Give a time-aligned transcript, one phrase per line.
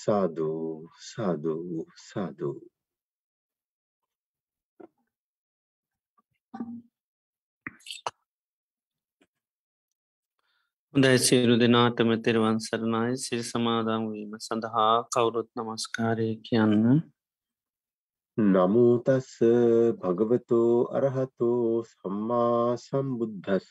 [0.00, 0.74] සාධූ
[1.04, 2.58] සාධූ සාධූ
[10.94, 13.10] හොඳයි සියලු දෙනාටම තෙරවන් සරණයි.
[13.16, 16.74] සිරි සමාදංවීම සඳහා කවුරුත් නමස්කාරය කියන්න.
[18.38, 19.30] නමුතස්ස
[20.00, 23.70] භගවතෝ අරහතෝ සම්මා සම්බුද්ධස්ස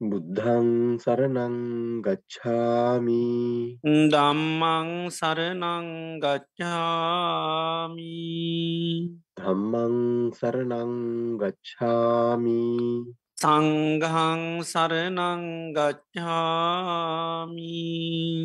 [0.00, 3.78] බුද්ධං සරණං ගච්ඡාමි.
[3.84, 8.10] දම්මං සරනං ගච්ඡාමි.
[9.38, 9.94] ධම්මං
[10.34, 10.92] සරණං
[11.38, 12.64] ගච්ඡාමි
[13.34, 15.26] සංගහං සරනංගච්ඡාමි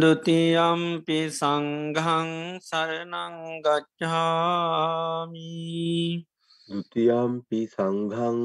[0.01, 5.53] ဒ ුතියම්පි සංඝං සරණං ගච්ඡාමි
[6.67, 8.41] ဒ ුතියම්පි සංඝං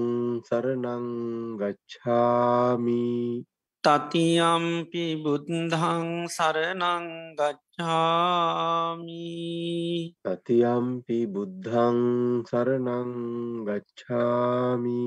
[0.47, 1.11] සරණං
[1.59, 3.11] ගච්ඡාමි
[3.85, 9.29] තතියම්පි බුද්ධං සරණං ගච්ඡාමි
[10.25, 12.01] තතියම්පි බුද්ධං
[12.47, 13.15] සරණං
[13.67, 15.07] ගච්ඡාමි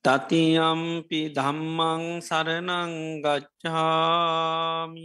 [0.00, 5.04] තතියම්පි ධම්මං සරණං ගච්ඡාමි.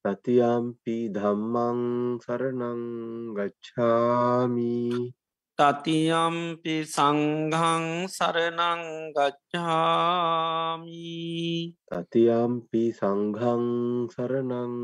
[0.00, 2.80] තතියම්පි ධම්මං සරණං
[3.36, 5.12] ගච්ඡාමි.
[5.52, 10.96] තතියම්පි සංඝං සරණං ගච්ඡාමි.
[11.84, 13.64] තතියම්පි සංඝං
[14.08, 14.74] සරණං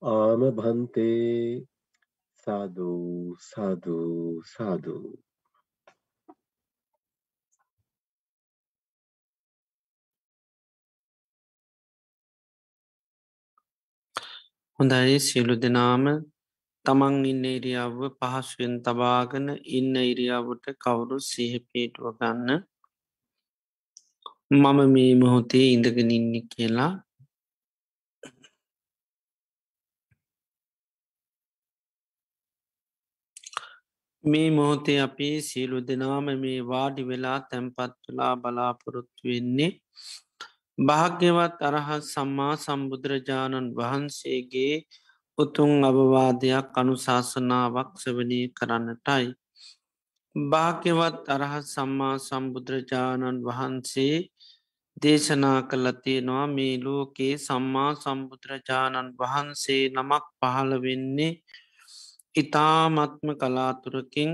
[0.09, 1.67] ආම භන්තේ
[2.47, 5.09] සාධූ සාධූ සාධූ
[14.79, 16.05] හොඳයි සියලු දෙනාම
[16.85, 22.51] තමන් ඉන්න ඉරියාව පහසුවෙන් තබාගෙන ඉන්න ඉරියාවට කවුරු සිහපේටුව ගන්න
[24.53, 26.93] මම මේ මොහොතේ ඉඳගෙන ඉන්න කියලා
[34.25, 39.73] මේ මොහොතේ අපි සියලු දෙනාම මේ වාඩි වෙලා තැන්පත් වෙලා බලාපොරොත්තු වෙන්නේ
[40.79, 44.77] භාග්‍යවත් අරහත් සම්මා සම්බුදුරජාණන් වහන්සේගේ
[45.39, 49.27] උතුන් අවවාදයක් අනුශාසනාවක් සවනී කරන්නටයි.
[50.37, 54.17] භාග්‍යවත් අරහත් සම්මා සම්බුදුරජාණන් වහන්සේ
[54.97, 61.33] දේශනා කලතියෙනවා මේ ලෝකයේ සම්මා සම්බුදුරජාණන් වහන්සේ නමක් පහළ වෙන්නේ
[62.35, 64.31] ඉතාමත්ම කලාතුරකින්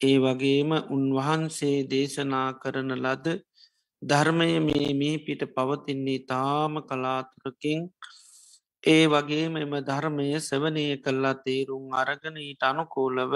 [0.00, 3.26] ඒ වගේම උන්වහන්සේ දේශනා කරන ලද
[4.02, 7.80] ධර්මය මේ මේ පිට පවතින්නේ තාම කලාතුරකින්
[8.84, 13.34] ඒ වගේම එම ධර්මය සවනය කල්ලා තේරුම් අරගන ඊට අනුකෝලව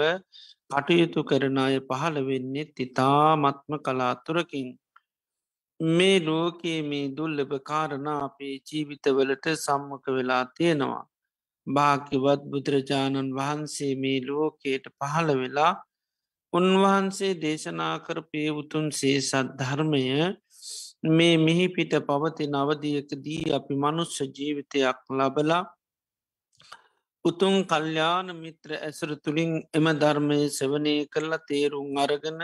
[0.71, 4.67] කටයුතු කරන අය පහළ වෙන්නේ තිතාමත්ම කලාතුරකින්.
[5.79, 11.03] මේ ලෝකයේ මේ දුල්ලබ කාරණ අපේ ජීවිතවලට සම්මක වෙලා තියෙනවා.
[11.67, 15.73] භාග්‍යවත් බුදුරජාණන් වහන්සේ මේ ලෝකයට පහළ වෙලා
[16.53, 20.03] උන්වහන්සේ දේශනා කර පේවුතුන් සේ සද්ධර්මය
[21.03, 25.63] මේ මිහි පිට පවති නවදියකදී අපි මනුස්්‍ය ජීවිතයක් ලබලා
[27.25, 32.39] උතුන් කල්්‍යාන මිත්‍ර ඇසර තුළින් එම ධර්මය සවනය කරලා තේරුම් අරගන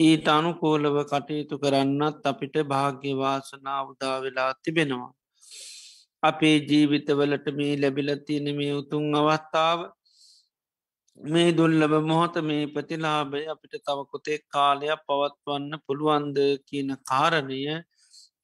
[0.00, 5.12] ඊට අනුකෝලව කටයුතු කරන්නත් අපිට භාග්‍යවාසනා උදා වෙලා තිබෙනවා.
[6.22, 9.78] අපේ ජීවිතවලට මේ ලැබිලතියන මේ උතුන් අවස්ථාව
[11.20, 17.60] මේ දුල්ලබ මොහොත මේ ප්‍රතිලාබය අපිට තවකොතේ කාලයක් පවත්වන්න පුළුවන්ද කියන කාරණය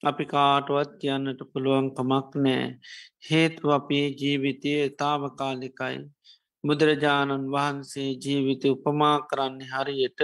[0.03, 2.63] අපි කාටුවත් කියන්නට පුළුවන්කමක් නෑ.
[3.27, 5.97] හේතු අපේ ජීවිතය තාවකාලිකයි.
[6.63, 10.21] බුදුරජාණන් වහන්සේ ජීවිත උපමා කරන්නේ හරියට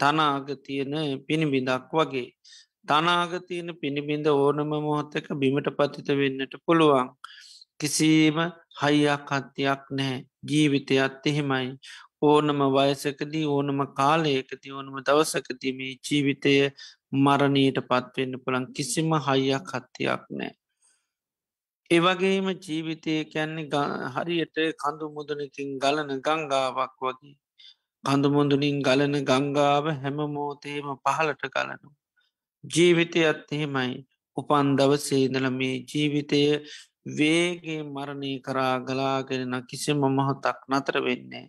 [0.00, 0.94] තනාගතියන
[1.26, 2.28] පිණිබිඳක් වගේ.
[2.88, 7.08] තනාගතියන පිණිබිඳ ඕනම මොහොත්තක බිමට පතිත වෙන්නට පුළුවන්.
[7.80, 8.38] කිසිීම
[8.80, 10.18] හයියක් හත්තියක් නෑ.
[10.42, 11.68] ජීවිතයත් එහෙමයි.
[12.22, 16.54] ඕනම වයසකදී ඕනම කාලයකති ඕනම දවසකති මේ ජීවිතය
[17.18, 20.52] මරණීට පත්වෙන්න පුළන් කිසිම හයියක් හත්තියක් නෑ.
[21.90, 27.36] ඒවගේම ජීවිතය කැන්නේ හරියට කඳු මුදනකින් ගලන ගංගාවක් වගේ.
[28.04, 31.88] කඳුමුදුනින් ගලන ගංගාව හැම මෝතේම පහලට කලනු.
[32.64, 33.96] ජීවිතය අත්හෙමයි
[34.36, 36.40] උපන් දවසේදල මේ ජීවිතය
[37.06, 41.46] වේගේ මරණය කරා ගලාගෙනන කිසිම මොහොතක් නතර වෙන්නේ.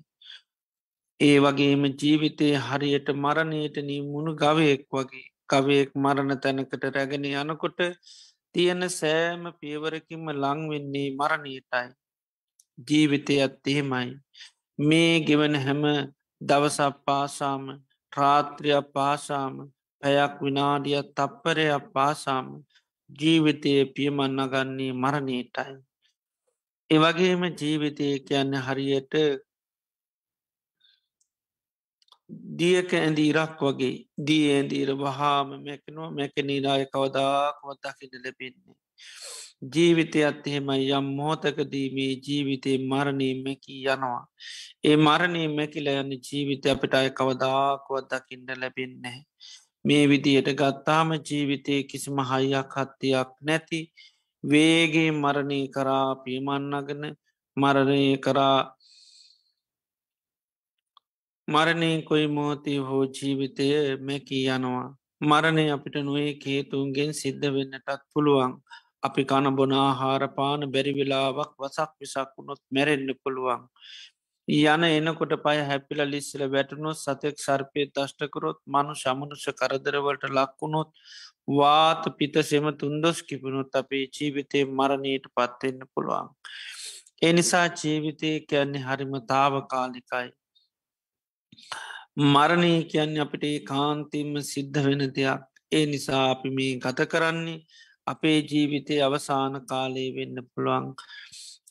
[1.20, 7.80] ඒ වගේම ජීවිතය හරියට මරණයට නී මුණු ගවයෙක් වගේ කවයෙක් මරණ තැනකට රැගෙන යනකොට
[8.56, 11.88] තියෙන සෑම පියවරකින්ම ලංවෙන්නේ මරණීටයි.
[12.88, 14.10] ජීවිතය අත්තහෙමයි.
[14.80, 15.84] මේ ගෙවන හැම
[16.42, 17.64] දවසක් පාසාම
[18.14, 19.54] රාත්‍රියක් පාසාම
[20.04, 22.48] පැයක් විනාඩියත් තප්පරයක් පාසාම
[23.20, 25.74] ජීවිතය පියමන්නගන්නේ මරණීටයි.
[26.90, 29.14] එවගේම ජීවිතය කියන්න හරියට
[32.60, 33.96] දියක ඇඳී ඉරක් වගේ
[34.28, 38.76] දී ඇඳීර වහාම මැකනවා මැකනීරාය කවදාකවත් දකිට ලැබෙන්නේ.
[39.64, 44.22] ජීවිතයත් එහෙමයි යම් මෝතකදීමේ ජීවිතය මරණීමැකි යනවා.
[44.84, 49.20] ඒ මරණී මැකිල යන්න ජීවිත අපට අය කවදාකුවත් දකින්න ලැබෙන්නේ.
[49.86, 53.80] මේ විදියට ගත්තාම ජීවිතය කිසිම හයියක් හත්තියක් නැති
[54.44, 57.04] වේගේ මරණී කරා පියමන්නගෙන
[57.58, 58.60] මරණය කරා
[61.48, 63.66] මරණය කොයි මෝතී හෝ ජීවිතය
[64.00, 64.88] මැකී යනවා.
[65.22, 68.54] මරණය අපිට නොේ කේතුන්ගෙන් සිද්ධ වෙන්නටත් පුළුවන්.
[69.04, 73.62] අපි කන බොන ආහාරපාන බැරි වෙලාවක් වසක් විසක් වුණොත් මැරෙන්න්න පුළුවන්.
[74.52, 80.90] යන එනකොට පය හැපිල ලිස්සල වැටුණොත් සතෙක් සර්පය දෂ්ටකරොත් මනු ශමනුෂ කරදරවලට ලක්වුණොත්
[81.50, 86.28] වාත පිත සෙම තුන්දොස් කිපුණුත් අපේ ජීවිතය මරණයට පත්වෙන්න පුළුවන්.
[87.22, 90.28] එනිසා ජීවිතය කියන්නේ හරිම තාවකාලිකයි.
[92.28, 95.42] මරණය කියන්නේ අපිට කාන්තිම සිද්ධ වෙන දෙයක්
[95.72, 97.60] ඒ නිසා අපි මේ ගත කරන්නේ
[98.08, 100.86] අපේ ජීවිතය අවසාන කාලේ වෙන්න පුළුවන්.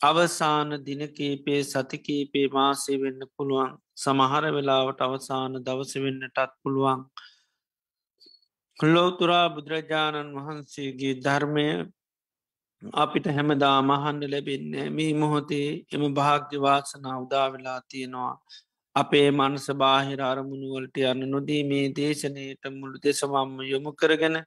[0.01, 7.01] අවසාන දිනකීපේ සතිකීපේ මාසේ වෙන්න පුළුවන් සමහර වෙලාවට අවසාන දවස වෙන්නටත් පුළුවන්.
[8.79, 11.65] ලෝතුරා බුදුරජාණන් වහන්සේගේ ධර්මය
[12.81, 18.33] අපිට හැමදා මහන්ඩ ලැබෙන්නේ මේ මොහොතේ එම භාග්‍යවාසනා උදා වෙලා තියෙනවා.
[18.95, 24.37] අපේ මනස බාහිර අරමුණුවලට යන්න නොදී මේ දේශනයට මුළු දෙසමම්ම යොමු කරගෙන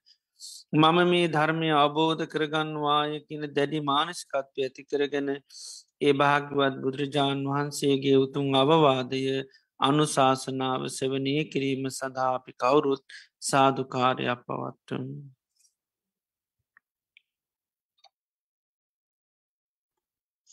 [0.75, 5.29] මම මේ ධර්මය අවබෝධ කරගන්නවාය කියන දැඩි මානස්කත්වය ඇති කරගෙන
[6.01, 9.23] ඒ භාග්‍යවත් බුදුරජාණන් වහන්සේගේ උතුන් අවවාදය
[9.81, 13.03] අනුශාසනාව සෙවනය කිරීම සඳහාපි කවුරුත්
[13.43, 15.07] සාධකාරයක් පවත්තුන්.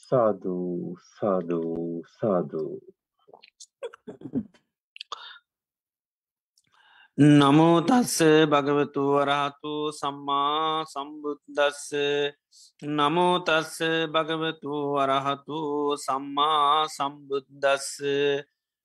[0.04, 2.74] සාධූ සාධූ සාධූ
[7.22, 8.18] නමෝ තස්ස
[8.50, 11.82] භගවතු වරහතු සම්මා සම්බුද්දස්ස.
[12.90, 15.60] නමෝ තස්ස භගවතු වරහතු
[15.98, 17.90] සම්මා සම්බුද්දස්ස.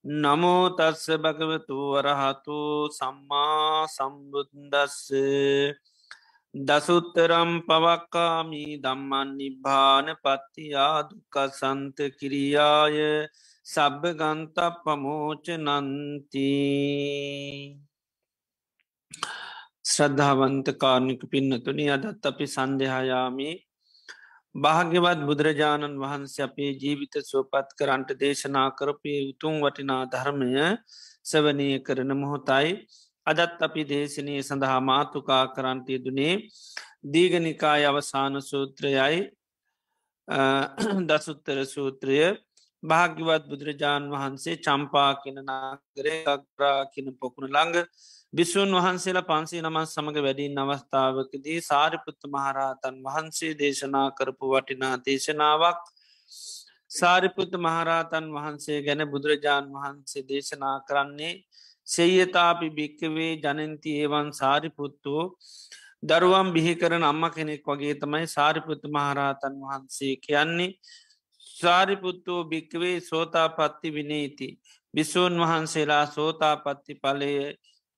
[0.04, 2.58] නමෝ තස්ස භගවතු වරහතු
[2.90, 5.00] සම්මා සම්බුද්දස්ස.
[6.54, 13.00] දසුත්තරම් පවක්කාමී දම්මන් නිබ්භාන පත්තියා දුකසන්ත කිරියාය.
[13.66, 16.48] සබ්භ ගන්ත පමෝච නන්ති
[19.86, 23.54] ශ්‍රද්ධාවන්ත කාරණික පින්නතුනි අදත් අපි සන්දහායාමී
[24.54, 30.50] භාග්‍යවත් බුදුරජාණන් වහන්සේ අපේ ජීවිත සුවපත් කරන්ට දේශනා කරපය උතුම් වටිනා ධර්මය
[31.24, 32.68] සවනය කරන මොහොතයි.
[33.26, 36.34] අදත් අපි දේශනය සඳහා මාතුකා කරන්ටය දුනේ
[37.06, 39.20] දීගනිකාය අවසාන සූත්‍රයයි.
[41.08, 42.18] දසුත්තර සූත්‍රය.
[42.82, 47.76] භාග්‍යවත් බුදුරජාණන් වහන්සේ චම්පා කෙන නාගරේ අග්‍රා කියන පොකුණ ළඟ
[48.36, 55.78] බිස්සූන් වහන්සේලා පන්සේ නමස් සමඟ වැඩින් අවස්ථාවකදී සාරිපුත්ත මහරහතන් වහන්සේ දේශනා කරපු වටිනා දේශනාවක්.
[56.90, 61.32] සාරිපුත්ත මහරහතන් වහන්සේ ගැන බුදුරජාණන් වහන්සේ දේශනා කරන්නේ
[61.88, 65.24] සෙයතාපි භික්කවේ ජනන්ති ඒවන් සාරිපුත්තුවෝ
[66.02, 70.74] දරුවම් බිහි කරන අම්ම කෙනෙක් වගේ තමයි සාරිපුත්ත මහරහතන් වහන්සේ කියන්නේ.
[71.46, 74.48] සාරිපුත්තෝ භික්කවේ සෝතා පත්ති විනීති
[74.94, 77.32] බිස්සූන් වහන්සේලා සෝතා පත්ති පලය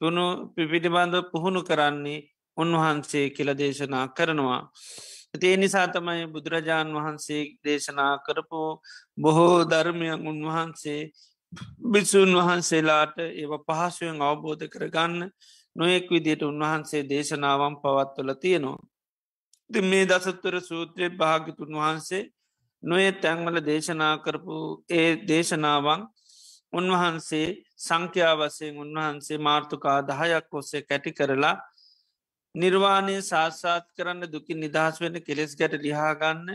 [0.00, 0.24] තුුණු
[0.54, 2.24] පිපිටිබඳ පුහුණු කරන්නේ
[2.56, 4.62] උන්වහන්සේ කියල දේශනා කරනවා.
[5.34, 8.60] ඒ නිසා තමයි බුදුරජාණන් වහන්සේ දේශනා කරපු
[9.18, 11.00] බොහෝ ධර්මයක් උන්වහන්සේ
[11.84, 15.20] බිසූන් වහන්සේලාට ඒව පහසුවෙන් අවබෝධ කරගන්න
[15.76, 18.86] නොයෙක් විදියට උන්වහන්සේ දේශනාවම් පවත්වල තියෙනවා.
[19.70, 22.22] ති මේ දසත්තර සූත්‍රය භාගිතුන් වහන්සේ
[22.82, 24.56] නොය තැන්වල දේශනා කරපු
[24.90, 26.00] ඒ දේශනාවන්
[26.72, 27.48] උන්වහන්සේ
[27.78, 31.56] සංඛ්‍යාවසයෙන් උන්වහන්සේ මාර්ථකා දහයක් ඔස්සේ කැටි කරලා
[32.54, 36.46] නිර්වාණය සාස්සාත් කරන්න දුකින් නිදහස් වෙන කෙලෙස් ගැට ලිහාගන්න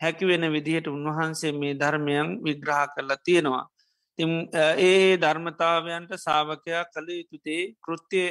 [0.00, 3.64] හැකි වෙන විදිහට උන්වහන්සේ මේ ධර්මයන් විග්‍රහ කරලා තියෙනවා.
[4.80, 8.28] ඒ ධර්මතාවයන්ට සාාවකයා කළ යුතුතේ කෘත්තිය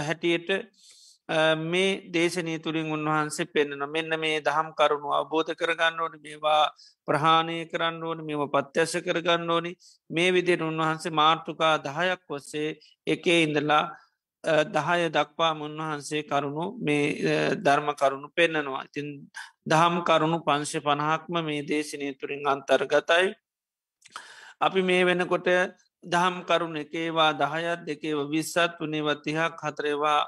[0.00, 0.48] හැටියට
[1.28, 6.72] මේ දේශනී තුළින් උන්වහන්සේ පෙන්න්නන මෙන්න මේ දහම් කරුණු අවබෝධ කරගන්න ඕන මේවා
[7.08, 9.76] ප්‍රහාණය කරන්න ඕන මෙම පත්‍යශ කරගන්න ඕනි.
[10.10, 13.84] මේ විදියට උන්වහන්සේ මාර්ථකා දහයක් ඔස්සේ එකේ ඉඳලා
[14.68, 17.04] දහය දක්වා උන්වහන්සේ කරුණු මේ
[17.56, 19.08] ධර්ම කරුණු පෙන්න්නනවා ඉතින්
[19.66, 23.34] දහම් කරුණු පංශ පණහක්ම මේ දේශනය තුරින් අන්තර්ගතයි.
[24.60, 25.48] අපි මේ වෙනකොට
[26.04, 30.20] දහම් කරුණ එකේවා දහයත් දෙකේව විස්සත් වනේවතිහක් හතරේවා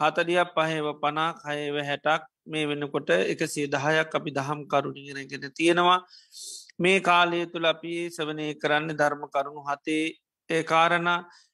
[0.00, 6.00] හතඩියක් පහේව පනා කයව හැටක් මේ වෙනකොට එකසේ දහයක් අපි දහම් කරුණිගෙනගෙන තියෙනවා.
[6.78, 10.04] මේ කාලය තුළ අපි සවනය කරන්න ධර්ම කරුණු හතේ.
[10.50, 11.08] ඒ කාරණ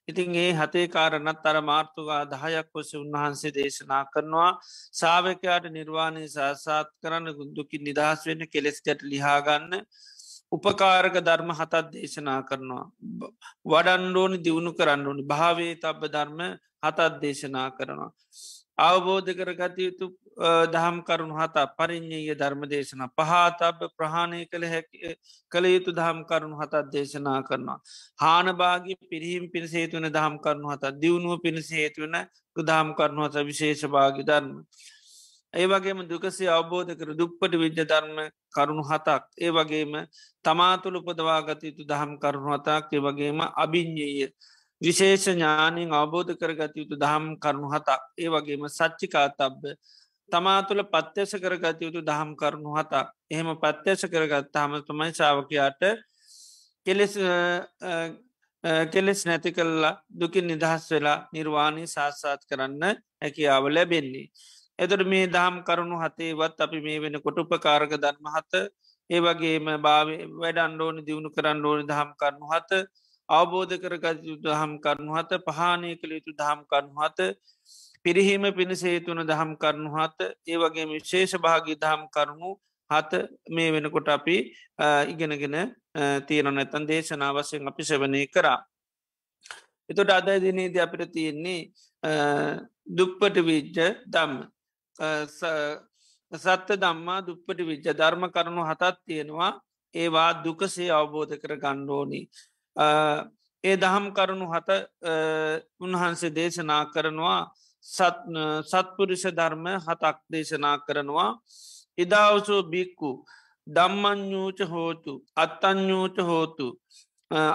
[0.09, 4.51] ඉතින් ඒ හතේ කාරණත් අර මාර්තුගා දහයක් ඔස උන්වහන්සේ දේශනා කරනවා.
[4.93, 9.75] සාාවකයාට නිර්වාණය සාසාත් කරන්න ගුද්දුකින් නිදහස් වෙන්න කෙලෙස්කට ලිහාගන්න
[10.53, 12.85] උපකාරක ධර්ම හතත් දේශනා කරනවා.
[13.67, 15.23] වඩන්ඩෝනි දියුණු කරන්න ඕනි.
[15.25, 16.41] භාවේ තබ ධර්ම
[16.87, 18.13] හතත් දේශනා කරනවා.
[18.79, 20.07] අවබෝධ කරගත යුතු
[20.67, 25.15] දහම් කරුණු හතා පරිින්්ඥය ධර්ම දේශන පහතබ ප්‍රහණය කළ හැකි
[25.53, 27.79] කළ යුතු දහම් කරුණු හතත් දේශනා කරනවා.
[28.19, 32.19] හානභාගේ පිරිහිම් පිණිසේතුවන දහම් කරුණු හත දියුණුව පිණිසේතුවන
[32.63, 34.53] දහම් කරුණු හත විශේෂ භාගි ධර්ම.
[35.55, 38.19] ඒ වගේම දුකසේ අවබෝධ කර දුප්පට විද්‍ය ධර්ම
[38.53, 39.93] කරුණු හතක් ඒ වගේම
[40.45, 44.29] තමාතුළ උපදවා ගත යුතු දහම් කරුණු හතක් ඒ වගේම අභිං්ඥය
[44.81, 49.63] විශේෂ ඥානයෙන් අවබෝධ කරගත යුතු දහම් කරුණු හතක් ඒ වගේම සච්චිකා තබ්බ
[50.31, 55.83] තමා තුළ පත්්‍යස කරගත යුතු දහම් කරුණු හතක් එහෙම පත්්‍යස කරගත් හම තමයි ශාවකයාට
[56.87, 57.15] කෙලෙස්
[58.87, 62.85] කෙලෙස් නැති කල්ලා දුකින් නිදහස් වෙලා නිර්වාණය සාස්සාත් කරන්න
[63.23, 64.27] හැකියාව ලැබෙන්නේ.
[64.79, 68.53] එතට මේ දහම් කරුණු හතේවත් අපි මේ වෙන කොටුපකාරක ධර්ම හත
[69.11, 72.71] ඒ වගේම භාව වැඩන්ඩෝනි දියුණු කරන්න ඕනි දහම් කරනු හත
[73.29, 77.19] අවබෝධ කරගත යුතු දහම් කරනු හත පහනය කළ යුතු දහම් කරනු හත
[78.05, 82.51] පිරිහීම පිණිසේතුන දහම් කරනු හත ඒ වගේ විශේෂ භාගී දහම් කරුණු
[82.91, 83.13] හත
[83.51, 84.37] මේ වෙනකොට අපි
[85.07, 85.57] ඉගෙනගෙන
[86.27, 88.59] තියෙන නැතන් දේශනා වසයෙන් අපි සවනය කරා.
[89.91, 91.61] එතොට අද දිනේද අපිට තියෙන්නේ
[92.89, 94.35] දුප්පට විජ්ජ දම්ම
[96.33, 99.53] සත්‍ය දම්මා දුප්පට විච්ච ධර්ම කරුණු හතත් තියෙනවා
[99.95, 102.21] ඒවා දුකසේ අවබෝධ කර ගණ්ඩෝනි.
[102.77, 104.71] ඒ දහම් කරුණු හත
[105.81, 107.41] උන්වහන්සේ දේශනා කරනවා
[108.65, 111.31] සත්පුරුෂ ධර්ම හතක් දේශනා කරනවා
[111.99, 113.11] ඉදාවසෝ බික්කු
[113.67, 116.67] දම්මඥූච හෝතු අත්තඥූච හෝතු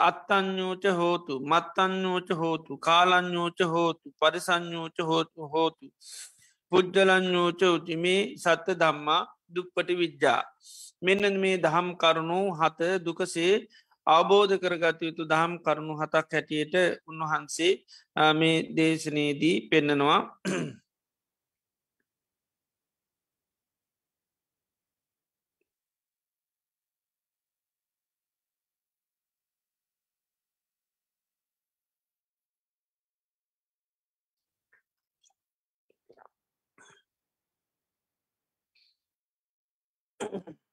[0.01, 5.85] අත්තඥූච හෝතු මත්තඥූච හෝතු කාලඥූච හෝතු පරිසඥූච හෝතු හෝතු
[6.71, 10.41] පුද්ජලඥෝච උතිමේ සත්ත දම්මා දුප්පටි විද්‍යා.
[11.01, 13.53] මෙන්න මේ දහම් කරුණු හත දුකසේ
[14.07, 16.75] අවබෝධ කරගත යුතු දහම් කරුණු හතක් හැටියට
[17.07, 17.73] උන්වහන්සේ
[18.33, 20.19] මේ දේශනයේදී පෙන්නනවා
[40.19, 40.70] Thank you.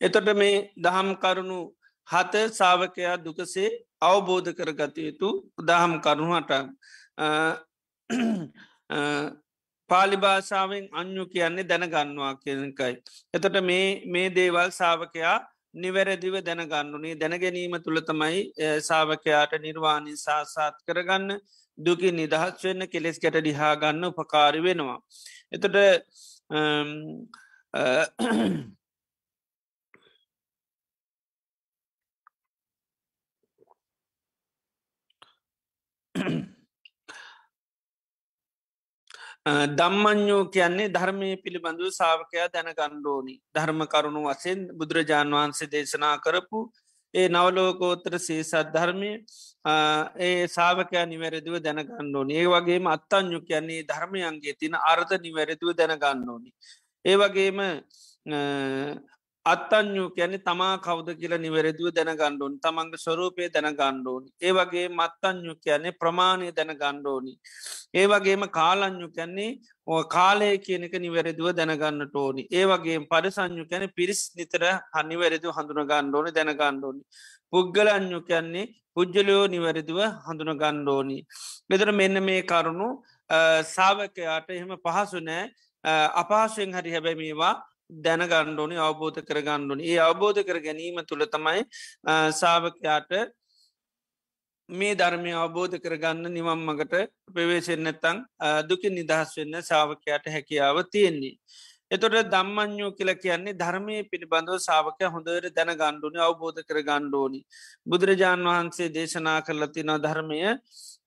[0.00, 1.58] එතොට මේ දහම් කරුණු
[2.08, 3.70] හත සාාවකයා දුකසේ
[4.02, 5.28] අවබෝධ කරගත යුතු
[5.62, 6.52] දහම් කරුණුහට
[9.90, 12.94] පාලිභාෂාවෙන් අඥු කියන්නේ දැනගන්නවා කියනකයි.
[13.34, 15.36] එතට මේ මේ දේවල් සාාවකයා
[15.74, 18.40] නිවැරදිව දැනගන්නුනේ දැනගැනීම තුළ තමයි
[18.80, 21.40] සාාවකයාට නිර්වාණි සාසාත් කරගන්න
[21.78, 24.98] දුකි නිදහස් වෙන්න කෙලෙස් ගැට ඩිහා ගන්න උපකාරි වෙනවා.
[25.52, 25.76] එතට
[39.46, 46.60] දම්මඥෝ කියන්නේ ධර්මය පිළිබඳු සාාවකයා දැනගණ්ඩෝනි ධර්ම කරුණු වසයෙන් බුදුරජාණන් වහන්සේ දේශනා කරපු
[47.14, 49.10] ඒ නවලෝකෝතර සේසත් ධර්මය
[50.20, 56.50] ඒ සාාවකයා නිවැරදිව දැනගණ්ඩෝනි ඒ වගේම අත්තංයු කියන්නේ ධර්මයන්ගේ තින අර්ථ නිවැරදිව දැනගන්න ඕනි.
[57.04, 57.58] ඒ වගේම
[59.46, 64.28] අත්තඥූ කැනෙ තමා කවද කියලා නිවැරදිව දැනගණ්ඩුවන් තමන්ගේ ස්වරූපය දැනගණ්ඩෝනි.
[64.42, 67.32] ඒවගේ මත්තඥු කියන්නේ ප්‍රමාණය දැනගණ්ඩෝනි.
[67.94, 69.50] ඒවගේම කාලඥු කැන්නේ
[69.86, 72.42] ඕ කාලය කියනක නිවැරදිව දැනගන්නට ඕනි.
[72.52, 74.64] ඒවගේ පරිසංඥු කැන පිරිස් නිතර
[74.96, 77.02] හනිවැරදිව හඳුන ගණ්ඩෝනි දැනගණ්ඩෝනි.
[77.52, 81.18] පුද්ගලඥු කියන්නේ පුද්ජලයෝ නිවැරදිව හඳුන ගණ්ඩෝනි.
[81.70, 82.88] මෙතර මෙන්න මේ කරුණු
[83.74, 85.46] සාාවකයාට එහෙම පහසු නෑ
[86.22, 87.54] අපහසුවෙන් හරි හැබැමේවා
[87.90, 91.62] දැනගණ්ඩෝනි අවබෝධ කරගණ්ඩුවනි ඒ අවබෝධ කර ගැනීම තුළ තමයි
[92.32, 93.12] සාාවකයාට
[94.68, 98.18] මේ ධර්මය අවබෝධ කරගන්න නිවම් මගට ප්‍රවේශෙන්න්නත්තං
[98.64, 101.38] දුකින් නිදහස් වෙන්න සාාවකයාට හැකියාව තියෙන්නේ.
[101.88, 107.40] එතොට දම්මඥෝ කියල කියන්නේ ධර්මය පිළිබඳව සාාවකය හොඳර දැන ගණ්ඩුවනි අවබෝධ කර ගණ්ඩෝනි.
[107.86, 110.40] බුදුරජාණන් වහන්සේ දේශනා කරලතින ධර්මය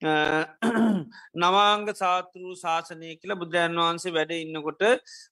[0.02, 4.82] නවාංග සාතෘ ශාසනය කියල බුදුරජන් වහන්සේ වැඩ ඉන්නකොට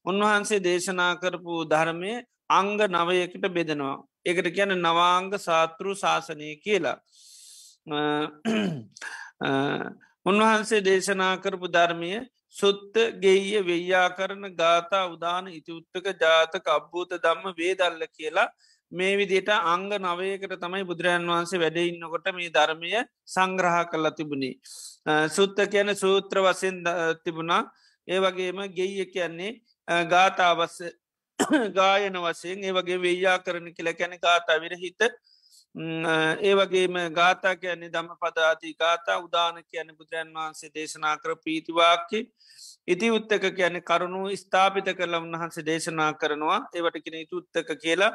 [0.04, 2.12] උන්වහන්සේ දේශනා කරපු ධර්මය
[2.50, 4.04] අංග නවයකට බෙදෙනවා.
[4.24, 6.98] එකට කියන නවාංග සාතෘ ශාසනය කියලා.
[10.26, 12.12] උන්වහන්සේ දේශනා කරපු ධර්මය
[12.50, 18.48] සුත්ත ගෙය වෙய்යා කරන ගාතා උදාන ඉතිඋත්තක ජාතක අබ්භූත දම්ම වේදල්ල කියලා
[18.92, 22.92] මේ විදියට අංග නවයකට තමයි බුදුරජන් වහන්සේ වැඩඉන්නකොට මේ ධර්මය
[23.26, 24.54] සංග්‍රහ කල්ලා තිබුණේ.
[25.28, 26.82] සුත්ත කියන සූත්‍ර වසයෙන්
[27.24, 27.62] තිබුණා
[28.08, 29.52] ඒ වගේම ගෙය කියන්නේ
[30.06, 30.78] ගාතාවස්ස
[31.72, 35.00] ගායන වසයෙන් ඒ වගේ වෙய்යා කරන කියල කැන ගාතා විරහිත
[35.78, 42.20] ඒ වගේම ගාතා කියන්නේ දම පදාති ගාතා උදාන කියන බුදුරන් වහන්සේ දේශනා කර පීතිවාක්කි
[42.88, 46.58] ඉති උත්තක කියන කරුණු ස්ථාපිත කරල උන්වහන්සේ දේශනා කරනවා.
[46.72, 48.10] ඒවට කෙන ඉතුත්තක කියලා.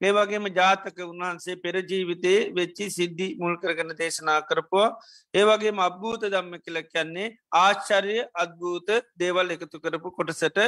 [0.00, 4.90] ඒ වගේම ජාතක උන්වහන්සේ පෙරජීවිතේ වෙච්චි සිද්ධි මුල් කරගන දේශනා කරපුවා.
[5.34, 10.60] ඒවගේ අබ්භූත දම්ම කියල කියන්නේ ආශ්චර්ය අත්භූත දේවල් එකතු කරපු කොටසට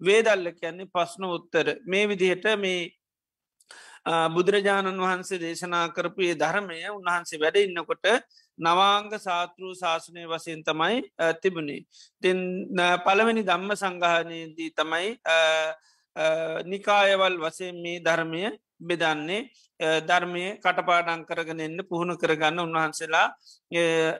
[0.00, 1.66] වේදල්ල කියන්නේ පස්්න උත්තර.
[1.86, 2.90] මේ විදිහට මේ
[4.06, 8.06] බුදුරජාණන් වහන්සේ දේශනා කරපු ඒ ධර්මය උන්වහන්සේ වැඩ ඉන්නකොට
[8.58, 11.00] නවාංග සාතෘ ශාසනය වසයෙන් තමයි
[11.40, 11.84] තිබුණේ.
[12.22, 12.38] තින්
[13.00, 15.08] පළවෙනි දම්ම සංගානයේදී තමයි
[16.64, 18.42] නිකායවල් වසයෙන් මේ ධර්මය
[18.80, 19.48] බෙදන්නේ
[20.02, 23.28] ධර්මය කටපාඩං කරගෙන එන්න පුහුණු කරගන්න උන්වහන්සේලා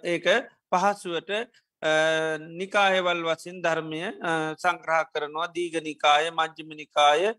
[0.04, 0.26] ඒක
[0.70, 1.30] පහසුවට
[2.52, 4.02] නිකායවල් වසින් ධර්මය
[4.56, 7.34] සංක්‍රහ කරනවා දීගනිකාය මජ්ජිමනිකාය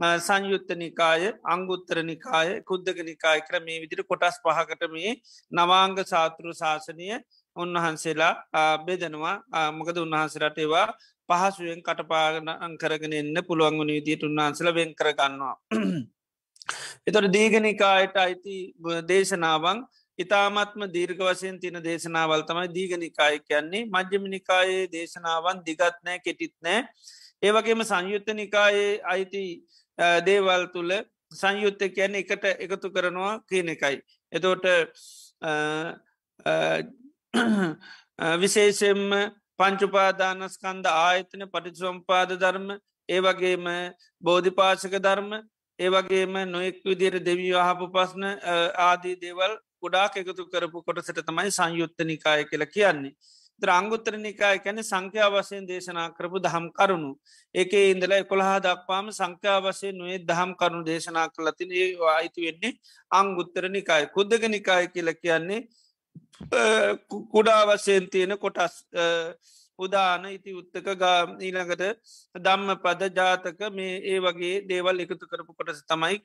[0.00, 5.16] සංයුත්ත නිකාය අංගුත්තර නිකාය කුද්දක නිකාය කර මේ විදිර කොටස් පහකට මේ
[5.52, 7.08] නවාංග සාතෘ ශාසනය
[7.56, 8.32] උන්වහන්සේලා
[8.78, 9.36] බෙදනවා.
[9.72, 10.88] මොකද උන්වහන්සරට ඒවා
[11.28, 15.56] පහසුවෙන් කටපාගන අංකරගෙන එන්න පුළුවන් වනි විදියට උන්වහන්සල වෙන් කරගන්නවා.
[17.06, 18.56] එතොට දීගනිකායට අයිති
[19.08, 19.80] දේශනාවන්
[20.18, 23.88] ඉතාමත්ම දීර්ඝ වසයෙන් තින දේශනාවල් තමයි දීගනිකාය කියන්නේ.
[23.88, 26.80] මජ්‍යමිනිකායේ දේශනාවන් දිගත්නෑ කෙටිත්නෑ
[27.42, 29.42] ඒවගේම සංයුත්ත නිකායේ අයිති
[29.98, 30.92] දේවල් තුළ
[31.32, 33.96] සංයුත්ත කියන්නේ එකට එකතු කරනවා කියන එකයි.
[34.32, 34.64] එතෝට
[38.38, 39.10] විශේෂෙන්ම
[39.58, 42.68] පංචුපාදානස්කන්ද ආයතන පටිසම්පාද ධර්ම
[43.08, 43.66] ඒවගේම
[44.22, 45.30] බෝධිපාසක ධර්ම
[45.78, 48.24] ඒවගේම නොෙක් විදිර දෙවී අහපු පස්න
[48.80, 53.14] ආදී දේවල් ගොඩාක් එකතු කරපු කොටසට තමයි සංයුත්ත නිකාය කියල කියන්නේ.
[53.62, 57.10] ද්‍රංගුත්තර නිකාය කැන සංඛ්‍යා වසයෙන් දේශනා කරපු දහම් කරුණු.
[57.54, 62.72] ඒකේ ඉඳලා කොළහා දක්වාම සංඛ්‍යා වසය නොේ දහම් කරුණු දේශනා කලතින ඒ අයිති වෙන්නේ
[63.10, 65.60] අංගුත්තර නිකාය කුද්දක නිකාය කියල කියන්නේ
[67.30, 68.74] කුඩා වසයෙන් තියෙන කොටස්
[69.78, 71.84] උදාන ඉති උත්තක ගා ඊළඟට
[72.38, 76.16] දම්ම පද ජාතක මේ ඒ වගේ දේවල් එකතු කරපු කොටස තමයි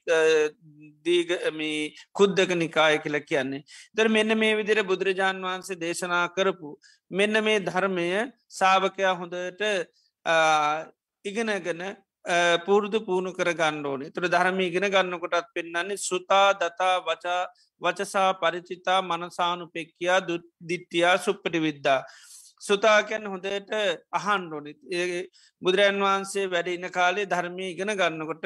[1.06, 1.80] දීගමී
[2.14, 3.64] කුද්දක නිකාය කියල කියන්නේ.
[3.96, 6.78] දර මෙන්න මේ විදිර බුදුරජාණන් වහන්සේ දේශනා කරපු.
[7.12, 8.08] මෙන්න මේ ධර්මය
[8.52, 9.62] සාාවකයා හොඳට
[11.26, 11.84] ඉගෙනගෙන
[12.66, 17.42] පුරුදු පුුණු කර ගණ්ඩෝනි තුර ධර්ම ඉගෙන ගන්නකොටත් පෙන්න්නන්නේ සුතා දතා වචා
[17.82, 20.20] වචසා පරිචිතා මනසානු පෙක්කයා
[20.62, 22.00] දිට්ටියා සුප්පටි විද්දා
[22.62, 23.72] සුතාකැන් හොඳට
[24.12, 25.08] අහන්ඩෝනි ඒ
[25.62, 28.46] බුදුරන් වහන්සේ වැඩ ඉන්න කාලේ ධර්මය ඉගෙන ගන්නකොට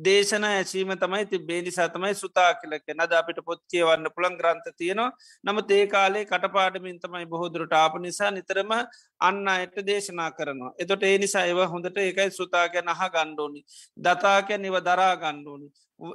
[0.00, 5.10] දේශන ඇසීම තමයි ති බේනි සතමයි සුතා කියලක නද අපිට පොත් කියවන්න පුළන් ග්‍රන්ථ තියෙනවා.
[5.44, 8.72] නම ඒ කාලේ කටපාඩමින් තමයි බොහෝදුරට ආප නිසා නිතරම
[9.20, 10.74] අන්න අයට දේශනා කරනවා.
[10.78, 13.66] එතොට ඒ නිසා ඒව හොඳට ඒකයි සුතාකැන අහ ගණ්ඩෝනි
[13.98, 15.68] දතාකැන් නිව දරා ගණ්ඩෝනි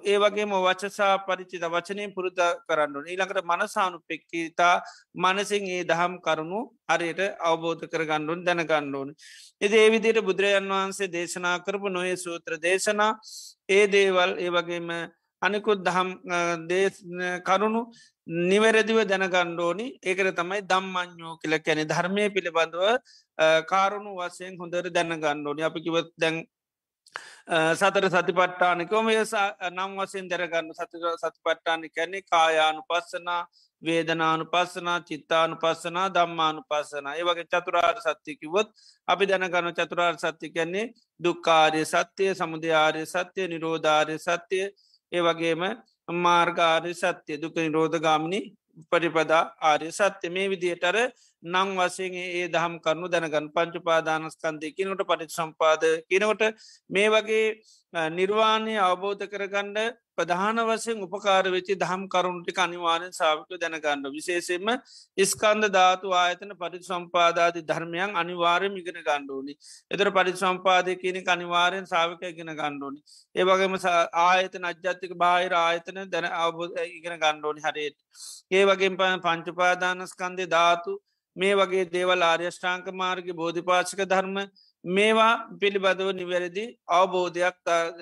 [0.03, 4.75] ඒ වගේම වචසා පරිචිත වචනය පුරුද කරන්නු ඊළඟට මනසානු පෙක්කිතා
[5.15, 6.59] මනසින් ඒ දහම් කරුණු
[6.89, 9.09] හරියට අවබෝධ කරගණ්ඩුන් දැනගණ්ඩුවන්.
[9.61, 13.13] එද ඒ විදියට බුදුරජන් වහන්සේ දේශනා කරපු නොේ සූත්‍ර දේශනා
[13.69, 14.89] ඒ දේවල් ඒ වගේම
[15.41, 16.09] අනිකුත් දහම්
[17.41, 17.81] කරුණු
[18.47, 22.83] නිවැරදිව දැනගණ්ඩෝනි ඒකර තමයි දම්මං්ඥෝ කියල කැනෙ ධර්මය පිළිබඳව
[23.65, 26.37] කාරුණු වසයෙන් හොඳර දැනගණ්ඩෝනි අපි කිවත් දැන්
[27.73, 29.09] සතර සතිපට්ටානිකොම
[29.69, 33.41] නම් වසෙන් දැරගන්න සති සතිපට්ටානි කැනෙ කායානු පස්සනා
[33.81, 38.69] වේදනානු පස්සනා චිත්තානු පස්සනා දම්මානු පස්සනා ඒවගේ චතුරාර් සත්‍යකිවොත්
[39.07, 44.65] අපි දැනගන්න චතුරාර් සත්‍ය කැන්නේ දුක්කාරය සත්‍යය සමුදයාරය සත්‍යය නිරෝධාරය සත්‍යය
[45.11, 45.63] ඒ වගේම
[46.21, 48.41] මාර්ගාරය සත්‍යය දුක නිරෝධගාමිණි
[48.85, 50.29] පරිපදා ආරය සත්‍ය.
[50.29, 50.97] මේ විදිහටර
[51.43, 56.43] නං වසයෙන් ඒ දහම් කරනු දැනගන් පංචුපාදානස්කන්දය කියනට පටිත් සම්පාද කියනවට
[56.89, 57.45] මේ වගේ
[58.11, 64.71] නිර්වාණය අවබෝධ කරගණ්ඩ ප්‍රධාන වසයෙන් උපකාර වෙච්චි දහම් කරුණටි අනිවාරෙන් සාවික දැනගන්න විශේෂෙන්ම
[65.25, 69.57] ස්කන්ද ධාතු ආයතන පරිි සම්පාදාති ධර්මයන් අනිවාරය මිගෙන ගණ්ඩෝනි
[69.91, 73.01] එතර පරි සම්පාදය කියන අනිවාරයෙන් සාවික ඉගෙන ගණ්ඩෝනි
[73.35, 73.77] ඒවගේම
[74.21, 77.97] ආයතන අජ්ජත්තික බාහිර ආයතන දැන අවබෝධ ඉගෙන ගණ්ඩෝනි හරයට.
[78.51, 80.97] ඒ වගේ පංචුපාදානස්කන්දය ධාතු
[81.35, 84.37] මේ වගේ දේවල් ආර්යෂ්ඨාංක මාර්ග බෝධිපාශක ධර්ම
[84.85, 87.57] මේවා පිළිබඳව නිවැරදි අවබෝධයක්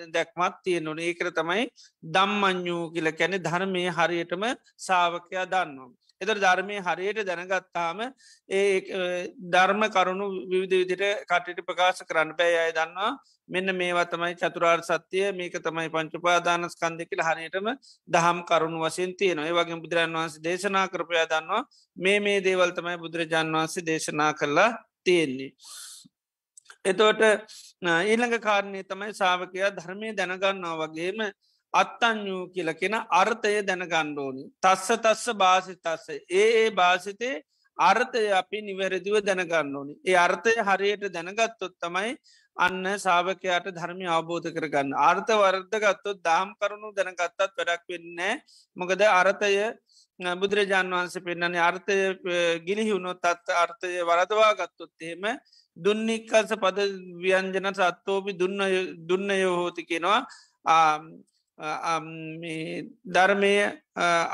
[0.10, 1.70] දැක්මත් තියෙන්නුන ඒකර තමයි
[2.04, 4.44] දම්මං්ඥූ කියල කැනෙ ධර්මය හරියටම
[4.80, 5.90] සාාවකයා දන්නවා.
[6.22, 8.00] එතර ධර්මය හරියට දැනගත්තාම
[8.50, 13.12] ඒ ධර්ම කරුණු විවිධ විදිට කටට ප්‍රකාශ කරන්න බෑ අය දන්නවා
[13.50, 17.70] මෙන්න මේවා තමයි චතුරාර් සත්‍යය මේක තමයි පංචුපාදානස් කන්දෙකල හරියටම
[18.10, 21.64] දහම් කරුණු වසයෙන් තියන ඒ වගේ බුදුරන් වහන්සේ දේශනා කරපයා දන්නවා
[21.98, 24.72] මේ මේ දේවල් තමයි බුදුරජාන් වහන්සේ දේශනා කරලා
[25.04, 25.52] තියෙන්නේ.
[26.88, 27.22] එතෝට
[28.06, 31.20] ඊළඟ කාරණය තමයි සාාවකයා ධර්මය දැනගන්නවා වගේම
[31.74, 34.44] අත්තංයූ කියල කෙන අර්ථය දැනගණ්ඩෝනි.
[34.58, 37.36] තස්ස තස්ස භාසි තස්ස ඒ ඒ භාසිතේ
[37.78, 39.94] අර්ථය අපි නිවැරදිව දැනගන්න ඕනි.
[40.04, 42.16] ඒ අර්ථය හරියට දැනගත්තොත් තමයි
[42.58, 44.94] අන්න සාාවකයාට ධර්මය අවබෝධ කරගන්න.
[45.02, 48.34] අර්ථ වර්ධගත්තොත් දාම් කරුණු දැනගත්තත් වැඩක් වෙන්නේ
[48.78, 49.54] මොකද අර්ථය
[50.36, 51.98] බුදුරජාන් වහන්සේ පෙන්න්නන්නේ අර්ථය
[52.66, 55.26] ගිලිහිවුණොත් අත් අර්ථය වරදවා ගත්තොත් එහෙම
[55.78, 56.88] දුන්නික්කස පද
[57.22, 58.62] ව්‍යන්ජන සත්තෝපි දුන්න
[59.08, 60.20] දුන්න යෝහෝති කෙනවා
[63.10, 63.54] ධර්මය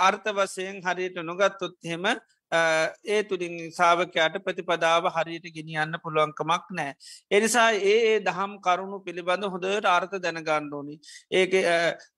[0.01, 2.05] අර්ථ වසයෙන් හරියට නොගත්තොත් හෙම
[2.51, 6.95] ඒ තුළින් සාාවකයාට ප්‍රතිපදාව හරියට ගෙනියන්න පුළුවන්කමක් නෑ.
[7.31, 10.95] එනිසා ඒ දහම් කරුණු පිළිබඳ හොඳට අර්ථ දැනගණ්ඩෝනි.
[11.31, 11.53] ඒක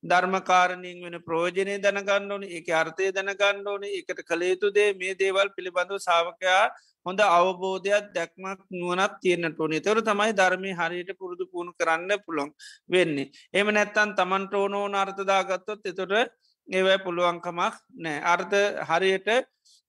[0.03, 6.63] ධර්මකාරණින් වෙන ප්‍රෝජනය දැනගණ්ඩෝනි ඒක අර්ථය දැනගණ්ඩෝනි එකට කළේතුදේ මේ දේවල් පිළිබඳව සාාවකයා
[7.05, 12.49] හොඳ අවබෝධයක් දැක්මක් නුවනත් තියෙන්න්නට ඕනේ තවර තමයි ධර්මය හරියට පුරුදු පුුණු කරන්න පුළොන්
[12.87, 13.31] වෙන්නේ.
[13.53, 16.13] එම නැත්තන් තමන්ට ඕනෝ අර්ථදාගත්තොත් එතොට
[16.67, 18.55] ඒවැ පුළුවන්කමක් නෑ අර්ථ
[18.89, 19.29] හරියට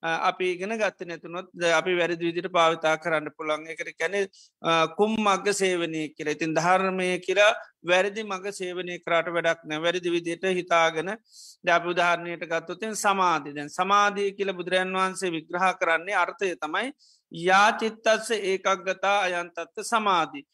[0.03, 4.27] අපි ඉගෙන ගත්ත නැතුනොත් අපි වැරදි විදිට පාවිතා කරන්න පුළන් එකට කැනෙ
[4.95, 6.27] කුම් මග සේවනය කියල.
[6.27, 9.81] ඉතින් ධර්මය කියලා වැරදි මඟ සේවනය කරට වැඩක් නෑ.
[9.81, 11.17] වැරදි විදියට හිතාගෙන
[11.63, 16.93] දැප උදාහරණයට ගත්තොතින් සමාධි දැන් සමාධී කියල බුදුරන් වහන්සේ විග්‍රහ කරන්නේ අර්ථය තමයි
[17.31, 20.45] යාචිත්තස්ස ඒකක්ගතා අයන්තත්ත සමාධී.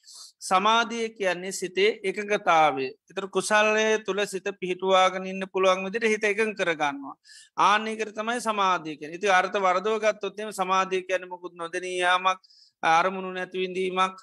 [0.44, 7.16] සමාධිය කියන්නේ සිතේ එකගතාවේ එතර කුසල්ලය තුළ සිත පිහිටුවාගෙන ඉන්න පුළුවන් විදිට හිත එකන් කරගන්නවා.
[7.60, 12.40] ආනකර තමයි සමාධියක ඉති අර්ථ වරදෝ ගත්තොත්තම සමාධිය කියන මොකුත් නොදනයාමක්
[12.84, 14.16] අරමුණු නැතිවිඳීමක්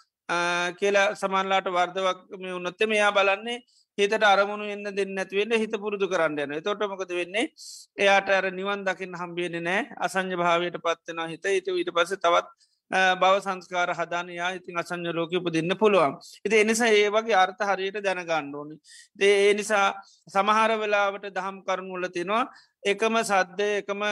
[0.81, 3.59] කියලා සමන්ලාට වර්දවක් මේ උන්නොත්තම එයා බලන්නේ
[3.99, 7.51] හිතට අරමුණු එන්න දෙන්න ඇතිවෙන්න හිත පුරුදු කරන්න යන තොටමකද වෙන්නේ?
[7.99, 11.69] එයාට අර නිවන් දකිින් හම්බියෙන නෑ අසංජ භාවයට පත්වෙන හිත හිත.
[11.71, 12.49] ඊට පස තවත්
[12.91, 18.55] බව සංස්කාර හදානයා ඉතින් අසංජ ලෝක උපදින්න පුළුවන් ඉති එනිසා ඒ වගේ අර්ථ හරියට දැනගන්න
[18.55, 18.77] ඕනි
[19.19, 19.87] දේ ඒ නිසා
[20.29, 22.45] සමහර වෙලාවට දහම් කරුණුල තිනවා
[22.85, 24.03] එකම සද්ධය එකම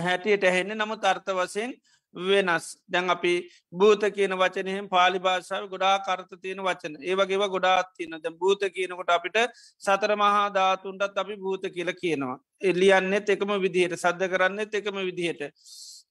[0.00, 1.74] හැටියට ඇහෙන්නේ නමුත් අර්ථ වසයෙන්
[2.14, 3.34] වෙනස් දැන් අපි
[3.72, 9.10] භූත කියන වචනයෙන් පාලි භාෂාව ගොඩා කර්ත තියෙන වචන ඒවගේව ගොඩාත් තියන දැ භූත කියනකොට
[9.10, 9.38] අපිට
[9.82, 15.42] සතර මහා ධාතුන්ටත් අපි භූත කියල කියනවා එල්ලියන්නෙත් එකම විදිහයට සද්ධ කරන්නෙත් එකම විදිහයට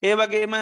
[0.02, 0.54] ඒවගේම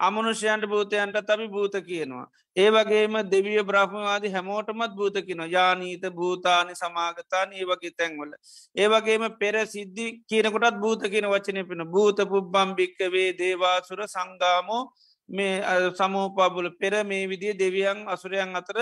[0.00, 2.26] අමනුෂයන්ට භූතයන්ට තබි භූත කියනවා.
[2.56, 8.32] ඒ වගේම දෙවිය බ්‍රහ්මවාදී හැමෝටමත් භූත කියන යානීත භූතානි සමාගතාන ඒ වගේ තැන්වල.
[8.76, 14.82] ඒ වගේම පෙර සිද්ධි කියනකොටත් භූත කියන වචනය පින භූත පුබ්බම් භික්කවේ දේවාසුර සංගාමෝ
[15.28, 15.54] මේ
[15.92, 18.78] සමෝපාබුල පෙර මේ විදිිය දෙවියන් අසුරයන් අතර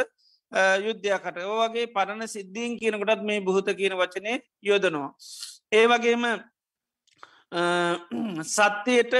[0.78, 5.10] යුද්ධයකට ඕවගේ පරණ සිද්ධීන් කියනකොටත් මේ බහත කියන වචනය යොදනවා.
[5.72, 6.24] ඒ වගේම
[8.44, 9.14] සත්‍යයට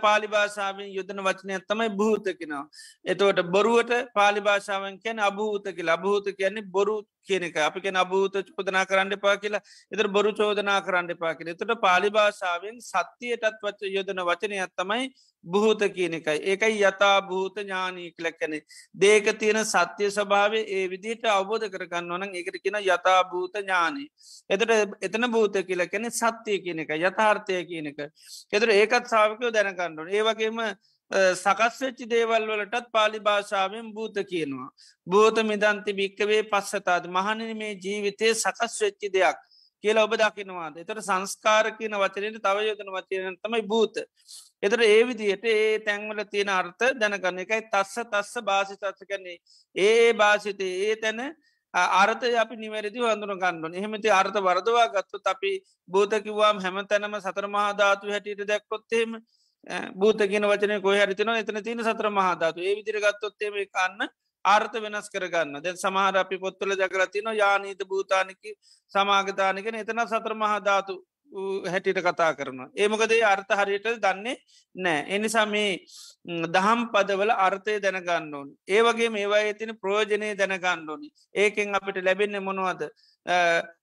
[0.00, 2.64] පාලි භාෂාවෙන් යුදන වචනය තමයි භූතකෙනවා.
[3.04, 7.56] එතවට බොරුවට පාලි භාෂාවන් කැන අභූත කියලා අභූත කියන්නේ බොරු කියන එක.
[7.58, 11.48] අපි කෙන අභූත චෝදනා කරන්න පා කියලා එතර බොරු චෝදනා කරන්න පා කියල.
[11.48, 15.08] එතට පාලි භාෂාවෙන් සත්‍යයටත් වච යොදන වචනයක් තමයි
[15.44, 16.38] බහූත කියන එකයි.
[16.44, 18.60] ඒකයි යතා භූත ඥානී කලැක්කැනෙ
[18.96, 24.08] දේක තියෙන සත්‍යය ස්භාවේ ඒ විදිට අවබෝධ කරගන්න ඕනන් එකට කියෙන යතා භූත ඥානී.
[24.50, 24.70] එතට
[25.02, 28.00] එතන භූත කියල කැනෙ සත්‍යය කියන එක යථාර්ථය කියන එක.
[28.52, 30.62] එතර ඒකත් සාාවකයෝ දැනකණ්ඩුවන ඒවගේම
[31.12, 34.68] සකස් වෙච්චි දේවල් වලටත් පාලි භාෂාවෙන් භූත කියනවා.
[35.06, 37.08] භූත මිදන්ති භික්කවේ පස්සතාද.
[37.08, 39.36] මහනන මේ ජීවිතය සකස් වෙච්චි දෙයක්
[39.84, 40.78] කියලා ඔබ දකිනවාද?
[40.78, 44.00] එතට සංස්කාර කියන වචනයට තව යොදන වචනය තමයි භූත.
[44.62, 47.44] එතට ඒ විදියට ඒ තැන්වල තියෙන අර්ථ දැනගන්න.
[47.44, 49.38] එකයි තස්ස තස්ස භාෂි තත්ස කන්නේ
[49.76, 51.20] ඒ භාෂිතය ඒ තැන
[51.74, 55.52] අර්ථ අපි නිවැරදි වඳුන ගන්නඩුවන එහෙමති අර්ථ වරදවා ගත්තු අපි
[55.88, 59.20] භූතකිවාම් හැම තැනම සතරමහාධාතු හැටියට දැක්කොත්තේම
[59.94, 64.08] භූත කියන වචනය කොහ හරිතින එතන තින සත්‍ර මහධාතු ඒ විදිර ගත්තොත්තේම කන්න
[64.44, 65.62] ආර්ථ වෙනස් කරගන්න.
[65.62, 68.54] දැන් සමහර අපි පොත්වල ජගරතින යානීත භූතානිකි
[68.92, 70.98] සමාගතානිකෙන එතන සත්‍ර මහධාතු
[71.64, 72.60] හැටිට කතා කරන.
[72.74, 74.36] ඒමකදේ අර්ථ හරියට දන්නේ
[74.74, 75.04] නෑ.
[75.08, 75.78] එනිසා මේ
[76.46, 78.48] දහම් පදවල අර්ථය දැනගන්න ඕන්.
[78.68, 81.08] ඒවගේ මේවා ඇතින ප්‍රෝජනය දැනගන්න ඕනි.
[81.34, 82.82] ඒකෙන් අපිට ලැබෙන්න මොනවද.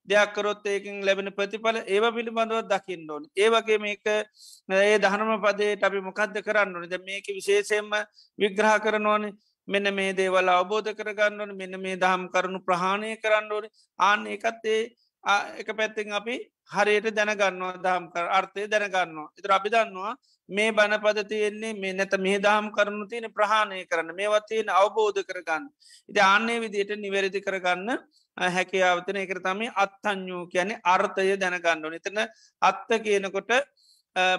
[0.05, 3.27] දෙයක්කරොත් ඒකින් ලැබෙන ප්‍රතිඵල ඒව පිළිබඳව දකින්න ඕන.
[3.35, 7.93] ඒවගේ මේක ඒ දහනම පදේ අපි මොකක්ද කරන්න ඕනද මේක විශේෂයෙන්ම
[8.39, 9.33] විග්‍රහ කරනවනේ
[9.67, 13.65] මෙන්න මේ දේවල් අවබෝධ කරගන්න ඕන මෙන්න මේ දහම් කරුණු ප්‍රහාණය කරන්න ඕන
[13.99, 14.81] ආන්න එකත් ඒ
[15.23, 16.35] එක පැත්තිෙන් අපි
[16.71, 20.13] හරියට දැනගන්නවා දහම් කර අර්ථය දැනගන්නවා එතර අපි දන්නවා
[20.49, 25.67] මේ බණපද තියෙන්නේ මේ නැත මේ දහම් කරනු තියෙන ප්‍රහාණය කරන්න මේවත් තියෙන අවබෝධ කරගන්න.
[26.09, 27.89] ඉති ආන්නේ විදියට නිවැරදි කරගන්න
[28.37, 32.19] හැකියාවතන එකට තම අත්තං්ඥූ කියන්නේ අර්ථය දැනගන්නඩු නිතන
[32.61, 33.51] අත්ත කියනකොට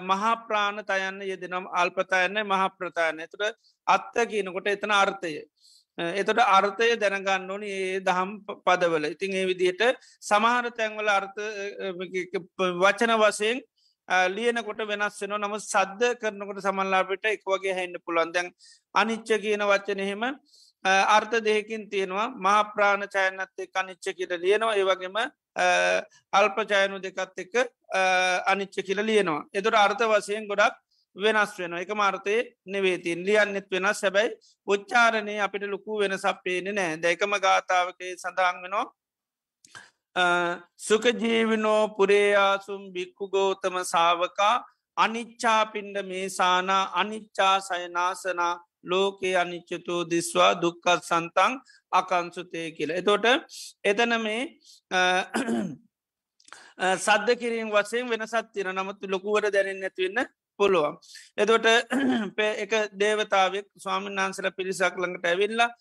[0.03, 3.43] මහා ප්‍රාණ තයන්න යෙදනම් අල්පතයන්න මහාප්‍රතායන තුර
[3.87, 5.33] අත්ත කියනකොට එතන අර්ථය.
[6.21, 8.31] එතොට අර්ථය දැනගන්න ඕනි ඒ දහම්
[8.65, 9.05] පදවල.
[9.15, 9.83] ඉතින් ඒ විදියට
[10.29, 11.41] සමහර තැන්වල අර්ථ
[12.83, 13.61] වචන වසයෙන්
[14.29, 18.49] ලියනකොට වෙනස් වෙන නම සද්ධ කරනකොට සමල්ලාපිට එක් වගේ හැන්න පුළන් දැන්
[18.95, 20.23] අනිච්ච කියන වච්චනහෙම
[20.85, 22.27] අර්ථ දෙහකින් තියෙනවා.
[22.37, 24.75] මහා ප්‍රාණ චයනත්තේ අනිච්ච කියල ලියනවා.
[24.75, 25.17] ඒවගේම
[26.33, 27.55] අල්පචයනු දෙකත් එක්ක
[28.45, 29.45] අනිච්ච කියල ලියනවා.
[29.53, 30.75] එතුට අර්ථ වසයෙන් ගොඩක්
[31.15, 33.97] වෙනස් වෙන එක මාර්තය නෙවේතින් ලියන්නෙත් වෙනස්.
[33.97, 38.91] සැබැයි උච්චාරණය අපිට ලොකු වෙන සප්පේන නෑ දැකම ගාථාවකේ සඳහන් වෙනවා
[40.77, 44.65] සුකජීවිනෝ පුරේයාසුම් බික්කු ගෝතම සාාවකා
[44.97, 51.59] අනිච්චා පින්ඩ මේ සානා අනිච්චා සයනාසනා ලෝකයේ අනිච්චතු දිස්වා දුක්කත් සන්තන්
[51.91, 52.97] අකංසුතය කියලා.
[52.97, 53.25] එතෝට
[53.83, 54.57] එතන මේ
[56.97, 60.27] සද්ධ කිරීම වසයෙන් වෙනසත් තින නමුත් ලොකුවට දැනෙන් ඇතිවෙන්න
[60.61, 60.97] පුළුවන්.
[61.37, 61.65] එතොට
[62.63, 65.71] එක දේවතාවක් ස්වාමීන් වහන්සල පිරිසක් ළඟට ඇවිල්ලා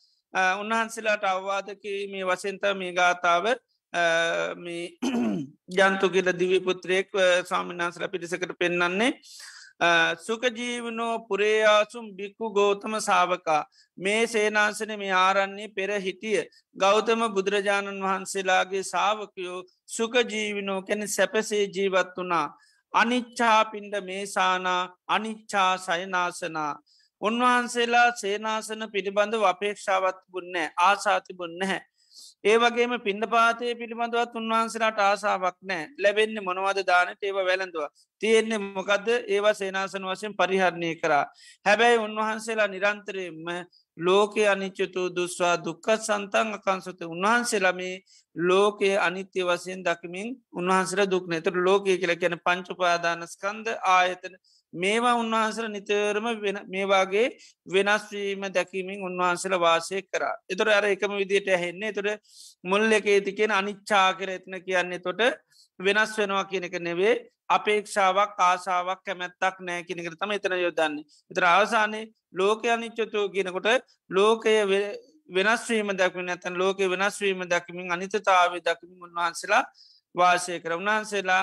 [0.56, 3.54] උන්වහන්සේලාට අවවාදක මේ වසෙන්ත මේ ගාථාව
[5.76, 7.08] ජන්තු කියල දිවිපුත්‍රයෙක්
[7.44, 9.12] ස්වාමිනාන්සල පිරිසකට පෙන්න්නන්නේ
[10.18, 13.66] සුකජීවනෝ පුරේයාසුම් බික්කු ගෝතම සාාවකා
[13.98, 16.44] මේ සේනාසන මේ ආරන්නේ පෙර හිටිය
[16.76, 22.46] ගෞතම බුදුරජාණන් වහන්සේලාගේ සාාවකයෝ සුකජීවිනෝ කැන සැපසේ ජීවත් වනා
[22.94, 26.72] අනිච්චා පින්ඩ මේසානා අනිච්චා සයනාසනා.
[27.22, 31.80] උන්වහන්සේලා සේනාසන පිළිබඳව අපේක්ෂාවත් බුන්නෑ ආසාති බුන්නහැ
[32.42, 37.90] ඒ වගේම පින්ඩ පාතය පිළිබඳවත් උන්වහන්සේලාට ආසාාවක් නෑ ලැබෙන්නේ මොනවද දානට ඒව වැළඳවා.
[38.20, 41.24] තියෙන්නේ මොකද ඒවා සේනාසන වශයෙන් පරිහරණය කරා.
[41.66, 43.46] හැබැයි උන්වහන්සේලා නිරන්තරයෙන්ම
[44.00, 47.94] ලෝකය අනිච්චතු දුස්වා දුක්කත් සන්තන් අකංසත උන්වහන්සේලමේ
[48.36, 54.34] ලෝකයේ අනිත්‍ය වසයෙන් දකිමින් උන්වහන්සර දුක්න එතට ලෝකය කියල කියන පංචුපාදානස්කන්ද ආයතන.
[54.72, 56.26] මේවා උන්වහන්සර නිතරම
[56.68, 57.26] මේවාගේ
[57.66, 60.22] වෙනස්වීම දැකීමින් උන්වහන්සල වාසය කර.
[60.48, 61.92] එතුර අර එකම විදියට ඇහෙන්නේ.
[61.92, 62.08] තුර
[62.64, 65.20] මුල් එක ඒති කියෙන අනිච්චා කර එතන කියන්නේ තොට
[65.80, 67.14] වෙනස් වෙනවා කියනක නෙවේ
[67.50, 73.68] අපේක්ෂාවක් ආසාාවක් කැමැත්තක් නෑ කෙනෙකට තම එතන යොදන්නේ එතර අවසානයේ ලෝක අනිච්චතෝ කියනකොට
[74.10, 74.54] ලෝකය
[75.28, 79.62] වෙනස්වීම දැක්මින් ඇතන් ලෝක වෙනස්වීම දැකමින් අනිතතාව දකිමින් උන්වහන්සලා
[80.14, 80.72] වාසය කර.
[80.72, 81.42] උන්වහන්සේලා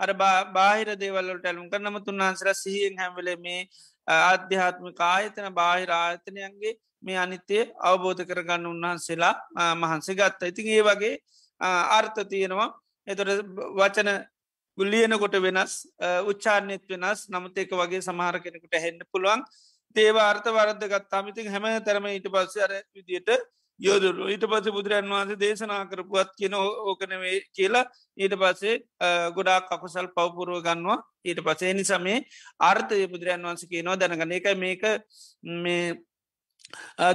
[0.00, 0.10] අර
[0.48, 3.60] බාහිර දේවල්ලට ඇලුම් කරනම තුන්වහන්සලා සිහියෙන් හැමවල මේ
[4.06, 9.34] අධ්‍යාත්ම කායතන බාහිර ආයතනයන්ගේ මේ අනිත්‍යය අවබෝධ කරගන්න උන්වහන්සේලා
[9.76, 10.40] මහන්සේ ගත්ත.
[10.44, 11.14] ඉතින් ඒ වගේ
[11.90, 12.70] අර්ථ තියෙනවා.
[13.06, 13.30] එතොට
[13.76, 14.10] වචන
[14.78, 15.74] ගුල්ලියනකොට වෙනස්
[16.30, 19.44] උච්චාරනෙත් වෙනස් නමුත් ඒක වගේ සමහර කෙනෙකුට හෙන්න පුළුවන්.
[19.96, 23.30] දේව අර්ථ වරද ගත්තාමිතින් හැම තරම ඊට පස්ස අර විදියට
[23.80, 24.28] යෝදුරු.
[24.28, 27.84] ඊට පස බුදුරන් වහන්සේ දේශනා කරපුවත් කියන ඕකනවේ කියලා
[28.18, 28.74] ඊට පස්සේ
[29.36, 30.98] ගොඩා කකුසල් පවපුරුව ගන්නවා.
[31.24, 32.18] ඊට පසේ නිසමේ
[32.60, 34.84] අර්ථය බුදුරන් වහන්ස කියනවා දැනගන එක මේක
[35.62, 35.94] මේ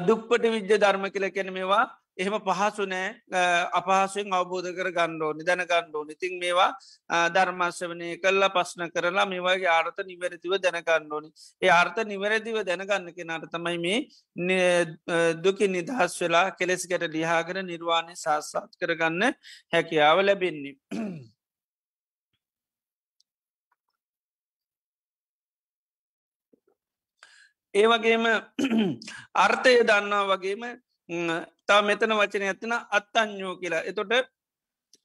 [0.01, 1.85] දුප්පට විද්‍ය ධර්ම කියල කැන මේවා
[2.17, 3.09] එහෙම පහසු නෑ.
[3.73, 6.69] අපහසුවෙන් අවබෝධ කර ගණ්ඩෝනි දැන ගණ්ඩෝන ඉතින් මේවා
[7.29, 11.29] ධර්මශ්‍යවනය කල්ලා පස්්න කරලා මේවාගේ ආර්ථ නිවැරදිව දැනගණ්ඩෝනි
[11.61, 13.97] ඒ ආර්ථ නිවැරදිව දැනගන්න කෙනට තමයි
[14.35, 14.69] මේ
[15.43, 19.33] දුකි නිදහස් වෙලා කෙලෙස් ගැට ලිහාගෙන නිර්වාණය සාස්සාත් කරගන්න
[19.73, 20.75] හැකියාව ලැබෙන්නේ.
[27.73, 28.25] ඒ වගේම
[29.35, 30.63] අර්ථය දන්නා වගේම
[31.69, 33.83] තා මෙතන වචන ඇතින අත්තඥෝ කියලා.
[33.83, 34.13] එතොට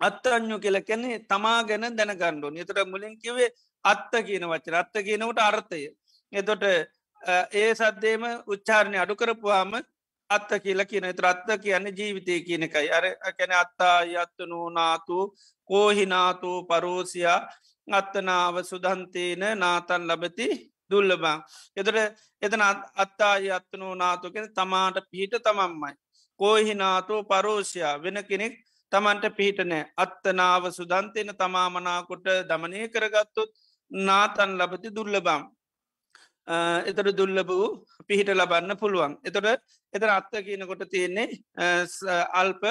[0.01, 3.51] අත්තඥෝ කියල කැන්නේ තමා ගැන දැනගණ්ඩුවන් එතට මුලින් කිවේ
[3.85, 4.75] අත්ත කියන වචන.
[4.75, 5.83] අත්ත කියනවට අර්ථය.
[6.33, 6.65] එතොට
[7.53, 9.73] ඒ සද්දේම උච්චාරණය අඩු කරපුවාම
[10.31, 11.07] අත්ත කියලා කියන.
[11.13, 13.05] ත්‍රත්ත කියන්නේ ජීවිතය කියනකයි අර
[13.39, 15.19] කැන අත්තා යත්තනු නාතු
[15.71, 17.41] කෝහිනාතු පරෝසියා
[17.89, 20.49] අත්තනාව සුදන්තේන නාතන් ලබති
[20.91, 21.39] දුල්ලබං.
[21.77, 21.97] එතට
[22.43, 22.63] එතන
[22.97, 25.95] අත්තා යත්තනු නාතුකෙන තමාට පිහිට තමම්මයි
[26.41, 27.95] කෝහිනාතෝ පරෝෂයා?
[28.03, 28.55] වෙන කෙනෙක්
[28.93, 33.51] තමන්ට පිහිටනෑ අත්තනාව සුදන්තයන තමාමනාකොට දමනය කරගත්තුත්
[33.91, 35.43] නාතන් ලබති දුර්ලබම්
[36.49, 37.69] එතට දුල්ලබ වූ
[38.09, 39.17] පිහිට ලබන්න පුළුවන්.
[39.23, 39.49] එතොට
[39.95, 41.29] එතන අත්ත කියනකොට තියෙන්නේ
[42.33, 42.63] අල්ප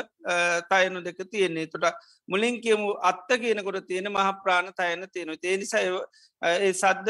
[0.69, 1.67] තයනු දෙක තියෙන්නේ.
[1.67, 1.93] තොට
[2.27, 5.84] මුලින් කියමු අත්ත කියනකොට තියෙන මහ ප්‍රාණ තයන තියෙන තේනිසය
[6.73, 7.10] සද්ද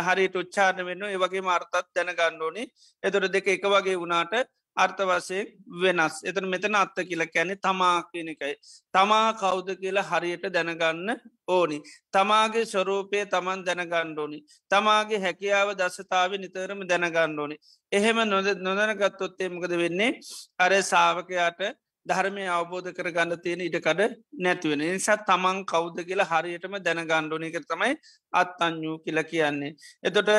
[0.00, 2.66] හරිට උච්චාරණ වෙන්න ඒවගේ මාර්තත් දැනගණ්ඩෝනි
[3.02, 4.34] එතොට දෙක එක වගේ වුණාට
[4.76, 5.46] අර්ථවසයෙන්
[5.82, 6.14] වෙනස්.
[6.24, 8.54] එතන මෙතන අත්ත කියලා කැනෙ තමා කියනකයි
[8.94, 11.78] තමා කෞුද කියලා හරියට දැනගන්න ඕනි.
[12.12, 14.38] තමාගේ ස්වරූපය තමන් දැනගණ්ඩෝනි
[14.70, 17.56] තමාගේ හැකියාව දසතාව නිතරම දැනගණ්ඩෝනි
[17.92, 20.20] එහෙම නොද නොදනගත්තොත්තේ මොකද වෙන්නේ?
[20.58, 21.62] අර සාාවකයාට
[22.06, 24.00] ධර්මය අවබෝධ කර ගන්න තියෙන ඉටකඩ
[24.44, 27.92] නැතිවෙන නිසා තමන් කෞද්ද කියලා හරියටම දැනගණ්ඩෝනික තමයි
[28.32, 29.76] අත්තං්ඥූ කියලා කියන්නේ.
[30.02, 30.30] එතොට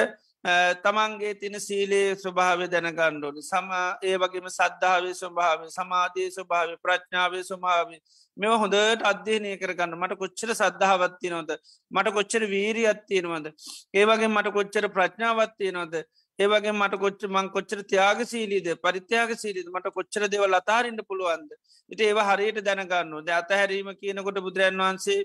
[0.43, 3.69] තමන්ගේ තින සීලේ ස්වභාව දැනගණ්ඩෝනි සම
[4.03, 7.93] ඒ වගේම සද්ධාවේ ස්වභාව සමාධී ස්වභාව ප්‍රඥාවේ ස්වභාව
[8.37, 9.95] මෙ හොඳට අධ්‍යනය කරගන්න.
[9.95, 11.53] මට කොච්චර සද්ධාවත්ති නොද
[11.91, 13.47] මට කොච්චර වීරී අත්තියෙනවද
[13.93, 15.95] ඒවගේ මට කොච්චර ප්‍රඥාවත්තිය නොද
[16.39, 21.49] ඒවගේ මට කොච්ච මං කොච්චර ත්‍යයාග සීලීද පරිත්‍යයාග සීලීද මට කොච්චර දෙවල් අතාරන්න පුළුවන්ද?
[21.91, 25.19] ඉති ඒවා හරියට දැනගන්න ද අතහැරීම කියනකොට බුදුරන් වහන්සේ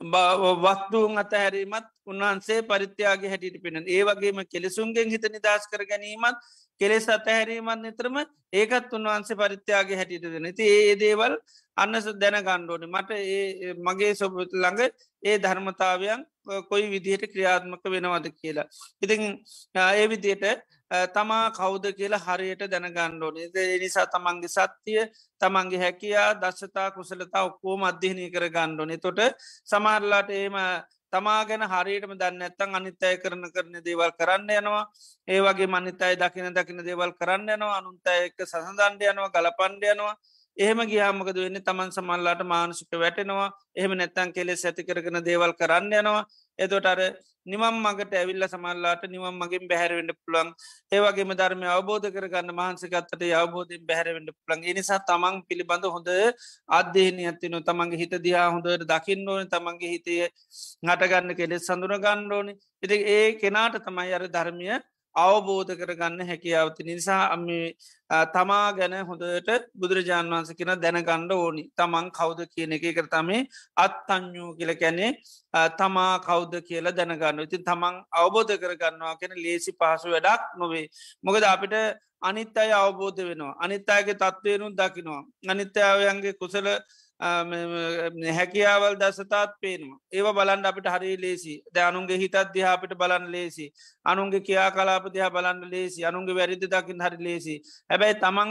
[0.00, 6.38] වත්තුූන් අතහැරීමත් උන්වහන්සේ පරිත්‍යයාගේ හැටිට පෙනෙන ඒ වගේම කෙලෙසුන්ගෙන් හිත නිදස් කර ගැනීමත්
[6.80, 8.16] කෙලෙස් අතහැරීමත් නිතරම
[8.52, 11.36] ඒකත් උන්වහන්සේ පරිත්‍යයාගේ හැටිට දෙන ති ඒ දේවල්
[11.76, 14.80] අන්නස දැන ගණ්ඩෝනි මට ඒ මගේ සොබත ළඟ
[15.22, 16.24] ඒ ධර්මතාවයන්
[16.68, 18.66] කොයි විදිහට ක්‍රියාත්මක වෙනවද කියලා.
[19.02, 19.22] ඉතින්
[19.74, 20.44] ඒ විදියට
[21.12, 25.00] තමා කෞුද කියලා හරියට දැනගණ්ඩෝනේ නිසා තමන්ගේ සත්‍යය
[25.40, 29.20] තමන්ගේ හැකයා දශතා කුසලතා ඔක්කෝ මධ්‍යනය කර ගණ්ඩෝනේ තොට
[29.64, 30.56] සමරලාට ඒම
[31.12, 34.84] තමා ගැන හරියටම දන්න ඇත්තන් අනිත්තය කරන කරන දේවල් කරන්න යනවා.
[35.28, 37.76] ඒ වගේ මනිතයි දකින දකින දේවල් කරන්න යනවා.
[37.78, 40.14] අනුන්තය එක්ක සසඳන්ඩ යනවා ගලපන්ඩ යනවා.
[40.56, 41.60] එහෙම ගියාමකද වෙන්න?
[41.60, 43.48] තමන් සමල්ලාට මානසික වැටෙනවා.
[43.76, 46.22] එහෙම නැත්තන් කෙලෙ ඇති කරගෙන දේවල් කරන්න යනවා.
[46.58, 47.00] එතොට අර
[47.46, 50.48] නිමම් මගට ඇවිල්ල සමල්ලාට නිවම් මගින් බැහැරවෙන්ඩ පුළන්
[50.92, 56.10] ඒවගේම ධර්මය අවබෝධ කරගන්න මහන්සකත්තට අවබෝධින් බැහැරවෙන්ඩ පුළන් නිසා තමන් පිළිබඳ හොඳ
[56.70, 59.46] අධ්‍යයන ඇතිනු තමන්ගේ හිත දිහා හොඳට දකින්න ඕන.
[59.46, 60.18] තමන්ගේ හිතය
[60.82, 62.52] හටගන්න කෙලෙ සඳුන ගන්න ඕනි.
[62.82, 64.76] ඉති ඒ කෙනාට තමයි අර ධර්මිය
[65.16, 67.44] අවබෝධ කරගන්න හැකියාවති නිසා අම
[68.32, 71.64] තමා ගැන හොඳට බුදුරජාණන් වන්ස කෙන දැනගණ්ඩ ඕනි.
[71.74, 72.84] තමන් කෞුද කියන එක?
[72.96, 73.46] කර තමේ
[73.76, 75.10] අත්තං්ඥූ කියල කැනේ
[75.78, 80.86] තමා කෞද්ද කියලා දැනගන්න ඉතින් තමන් අවබෝධ කරගන්නවා කෙන ලේසි පහසු වැඩක් නොවේ.
[81.22, 81.74] මොකද අපිට
[82.22, 83.56] අනිත් අය අවබෝධ වෙනවා.
[83.60, 85.22] අනිත් අයගේ තත්වයනුත් දකිනවා.
[85.48, 86.66] අනිත්‍යාවයන්ගේ කුසල
[87.20, 89.98] හැකියාවල් දසතාත් පේනවා.
[90.10, 91.62] ඒව බලන්ඩ අපිට හරි ලේසි.
[91.72, 93.72] ද අනුන්ගේ හිතත් දිහාපිට බලන්න ලේසි.
[94.06, 96.04] අනුන්ගේ කියා කලාප දිහා බලන්න ලේසි.
[96.04, 97.54] අනුන්ගේ වැරිදි දකිින් හරි ලේසි.
[97.90, 98.50] හැබැයි තමන්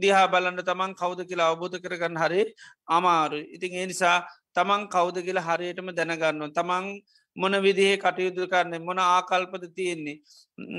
[0.00, 2.42] දිහා බලන්න තමන් කවුද කියලා අවබෝධ කරගන්න හරි
[2.88, 4.18] අමාරු ඉතින් ඒ නිසා
[4.54, 6.86] තමන් කවුද කියලා හරියටම දැනගන්න තමන්
[7.36, 10.16] මොන විදිහේ කටයුතු කරන්නේ මොන ආකල්පද තියෙන්නේ?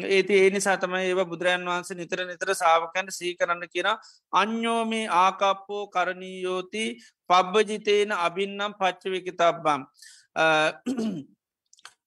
[0.09, 3.89] ඒති ඒනි සතම ඒව බුදුරන් වහන්ස නිතර නිතර සාාවකැන්ට සී කරන්න කියෙන
[4.33, 6.85] අන්‍යෝමේ ආකප්පෝ කරණීයෝති
[7.29, 9.81] පබ්බජිතේන අබින්නම් පච්චවකි තබ්බම්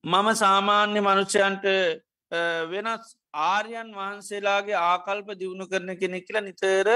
[0.04, 1.66] මම සාමාන්‍ය මනුෂ්‍යයන්ට
[2.66, 6.88] වෙනස් ආර්යන් වහන්සේලාගේ ආකල්ප දියුණු කරන කෙනෙක් කියලා නිතර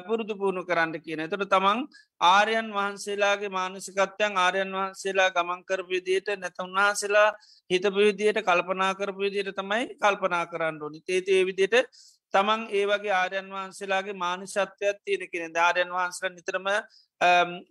[0.00, 1.24] පුරුදු පුුණු කරන්න කියන.
[1.26, 1.80] තොට තමන්
[2.20, 7.28] ආර්යන් වහන්සේලාගේ මානසිකත්වයන් ආර්යන් වහන්සේලා ගමන්කරපු විදියට නැත උන්වහන්සේලා
[7.70, 11.00] හිතපු විදියට කල්පනා කරපු විදියට තමයි කල්පනා කරන්න ඕනි.
[11.02, 11.88] තේතේ විදියට
[12.34, 16.68] තමන් ඒ වගේ ආර්යන් වහන්සේලාගේ මානිශත්වයක් තියෙන කෙන ධාරයන් වහන්සල නිතරම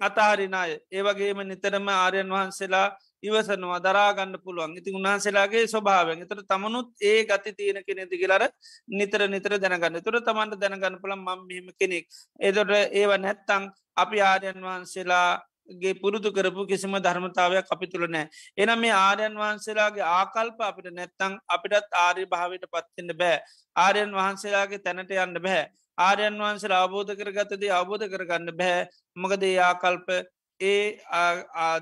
[0.02, 2.88] අතාරිනාය ඒවගේම නිතරම ආර්යන් වහන්සේලා
[3.24, 8.46] ඉවසනවා දරාගන්න පුළුවන් ඉති උන්හන්සේලාගේ ස්වභාවෙන් එතර තමනුත් ඒ ගති තියෙන කෙනෙති කියලර
[8.92, 12.06] නිතර නිතර දැනගන්න තුර තමන්ට දැනගන්න පුළන් මම් මෙම කෙනෙක්
[12.42, 15.30] එතොට ඒව නැත්තං අපි ආර්යන් වහන්සේලා
[15.74, 18.30] ගේ පුරුදු කරපු කිසිම ධර්මතාවයක් අපි තුළ නෑ.
[18.58, 23.38] එනම් මේ ආර්යන් වහන්සේලාගේ ආකල්ප අපිට නැත්තං අපිටත් ආර්ය භාවට පත්තින්න බෑ.
[23.76, 25.68] ආර්යන් වහන්සේලාගේ තැනට යන්න බැහැ.
[25.98, 28.84] ආර්යන් වහන්සේ අවබෝධ කරගතද අවබෝධ කරගන්න බැහැ
[29.18, 30.10] මගදේ ආකල්ප
[30.62, 30.84] ඒ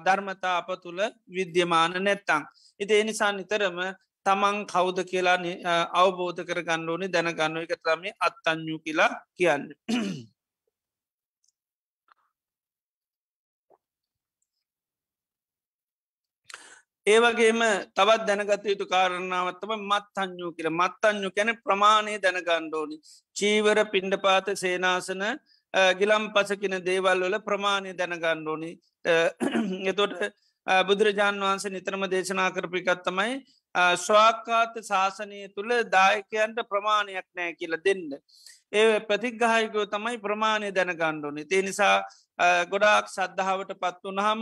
[0.05, 2.43] ධර්මතා අප තුළ විද්‍යමාන නැත්තං.
[2.79, 3.79] ඉති එනිසා නිතරම
[4.25, 5.37] තමන් කෞුද කියලා
[5.93, 9.63] අවබෝධ කරගන්න ඕනි දැනගන්න එක තරමේ අත්තංයු කියලා කියන්න.
[17.07, 17.61] ඒවගේම
[17.95, 22.97] තවත් දැනගත යුතු කාරණාවත්තම මත් අඥු කියල මත් අඥු කැන ප්‍රමාණය දැනගණ්ඩෝනි
[23.35, 25.23] චීවර පිණ්ඩපාත සේනාසන
[25.99, 28.71] ගිලම් පසකින දේවල් වල ප්‍රමාණය දැනගණ්ඩෝනි
[29.85, 30.15] එතොට
[30.87, 33.35] බුදුරජාණන් වහන්සේ නිතරම දේශනා කරපිකත්තමයි
[33.97, 38.09] ස්වාකාත ශාසනය තුළ දායකයන්ට ප්‍රමාණයක් නෑ කියල දෙන්න.
[38.73, 41.95] ඒ ප්‍රතිග්ගායකෝ තමයි ප්‍රමාණය දැනගණ්ඩෝනි තේ නිසා
[42.67, 44.41] ගොඩාක් සද්ධාවට පත් වනහම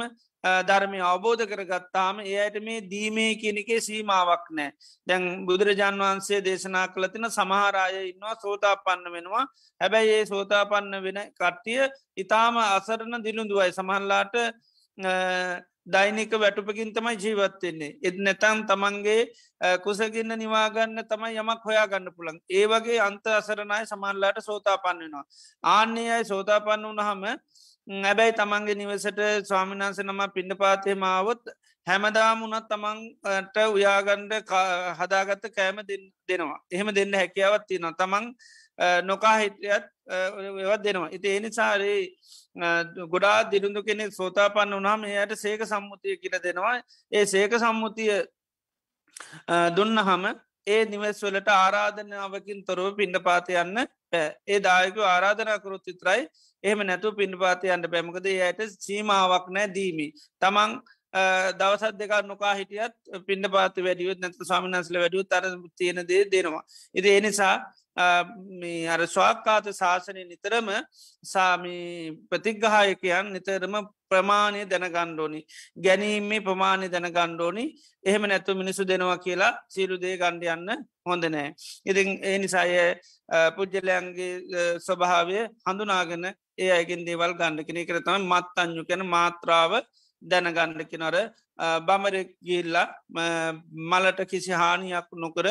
[0.64, 4.72] ධර්මය අවබෝධ කරගත්තාම ඒයට මේ දීමේ කියනකේ සීමාවක් නෑ.
[5.08, 9.46] දැන් බුදුරජාන් වහන්සේ දේශනා කළතින සමහරාය ඉන්නවා සෝතා පන්න වෙනවා.
[9.82, 11.88] හැබැයි ඒ සෝතා පන්න වෙන කට්ටිය
[12.18, 14.36] ඉතාම අසරණ දිනුදුවයි සමහල්ලාට
[15.88, 19.20] දෛනික වැටුපකින් තමයි ජීවත්වෙන්නේ එත් නැතන් තමන්ගේ
[19.84, 25.24] කුසගන්න නිවාගන්න තමයි යමක් හොයා ගන්න පුළන් ඒ වගේ අන්ත අසරණය සමල්ලාට සෝතා පන්නවා
[25.64, 27.24] ආන්නේ අයි සෝතා පන්න වනහම
[27.88, 31.42] ඇබැයි තමන්ගේ නිවසට ස්වාමිනාන්ස නම පිඩ පාතය මාවොත්
[31.88, 34.34] හැමදාම වනත් තමන්ට උයාගණ්ඩ
[35.00, 36.60] හදාගත්ත කෑම දෙනවා.
[36.72, 38.26] එහෙම දෙන්න හැකියාවත්ති න තමන්
[39.04, 39.86] නොකා හිටියත්
[40.62, 41.10] ඒවත් දෙනවා.
[41.12, 42.00] ඉති එනිසාරේ
[43.08, 46.82] ගොඩා දිරුඳු කෙනෙක් සෝතාපන්න වනාම එයට සේක සම්මුතිය කියල දෙනවා.
[47.12, 48.26] ඒ සේක සම්මුතිය
[49.78, 50.26] දුන්න හම
[50.68, 56.26] ඒ නිවස්වලට ආරාධනාවකින් තොරව පිඩ පාතයන්න පෑ ඒ දායක ආරාධනා කරුත් විතරයි
[56.64, 60.08] එහෙම නැතු පින් පාතියන්ට පැමකද යට සීමාවක් නෑ දීමි.
[60.42, 60.72] තමන්
[61.54, 62.96] දවසත් දෙක නොකා හිටියත්
[63.28, 65.46] පින්ඩ පාති වැඩියුත් නැත සාමිනස්ල වැඩියු තර
[65.78, 66.64] තියෙන දේ දෙනවා.
[66.96, 67.56] ඉති එනිසා
[67.96, 70.68] අර ස්වාක්කාත ශාසනය නිතරම
[71.24, 71.76] සාමි
[72.30, 73.76] ප්‍රතිග්ගහායකයන් නිතරම
[74.10, 75.42] ප්‍රමාණය දැනගණ්ඩෝනි
[75.78, 77.66] ගැනීමේ ප්‍රමාණය දැනගණ්ඩෝනි
[78.04, 81.54] එහෙම නැත්තු මිනිසු දෙනවා කියලා සිරුදේ ගණ්ඩයන්න හොඳ නෑ.
[81.86, 82.74] ඉතින් ඒ නිසාය
[83.56, 84.32] පුද්ජලයන්ගේ
[84.80, 86.26] ස්වභාවය හඳුනාගෙන
[86.58, 89.72] ඒ අයගෙන් දේවල් ගණ්ඩ කෙනෙ කරතම මත් අංයු කැන මාත්‍රාව
[90.22, 91.18] දැනගණ්ඩ කෙනොර
[91.82, 92.88] බමර ගිල්ලා
[93.86, 95.48] මලට කිසි හානියක් නොකර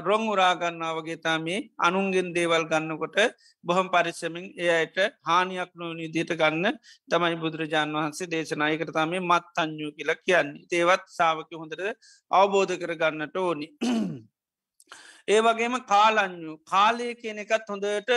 [0.00, 3.16] රොං උරාගන්නාවගේ තමේ අනුන්ගෙන් දේවල් ගන්නකොට
[3.64, 10.16] බොහොම පරිස්සමින් එයට හානියක් නොවනි දිට ගන්න තමයි බුදුරජාණන් වහන්සේ දේශනායකට තමේ මත් අංයු කියලා
[10.18, 10.66] කියන්නේ.
[10.72, 11.82] ඒවත් සාාවක හොඳට
[12.30, 13.68] අවබෝධ කර ගන්නට ඕනි.
[15.28, 18.10] ඒ වගේම කාලං්ඥු කාලය කියන එකත් හොඳට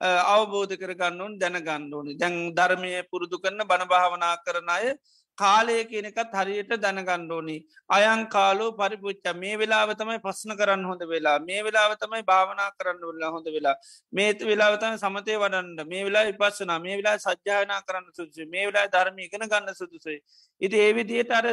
[0.00, 2.14] අවබෝධ කරගන්නුවන් දැනගන්න ඕනි.
[2.14, 4.96] දැන් ධර්මය පුරුදු කරන බණභාවනා කරන අය
[5.38, 7.56] කාලය කියනකත් හරියට දැනගණ්ඩෝනි
[7.90, 11.38] අයන් කාලෝ පරිපුච්ච මේ වෙලාව තමයි පස්සන කරන්න හොඳ වෙලා.
[11.40, 13.76] මේ වෙලාව තමයි භාවනා කරන්න වෙලා හොඳ වෙලා.
[14.12, 15.88] මේත වෙලාවතම සමතය වඩන්න.
[15.88, 16.72] මේ වෙලා විපස්සන.
[16.78, 20.18] මේ වෙලා සජ්‍යායනා කරන්න සුදුසු මේ වෙලා ධර්මය ඉගෙන ගන්න සුදුසයි.
[20.60, 21.46] ඉති ඒවිදියට අර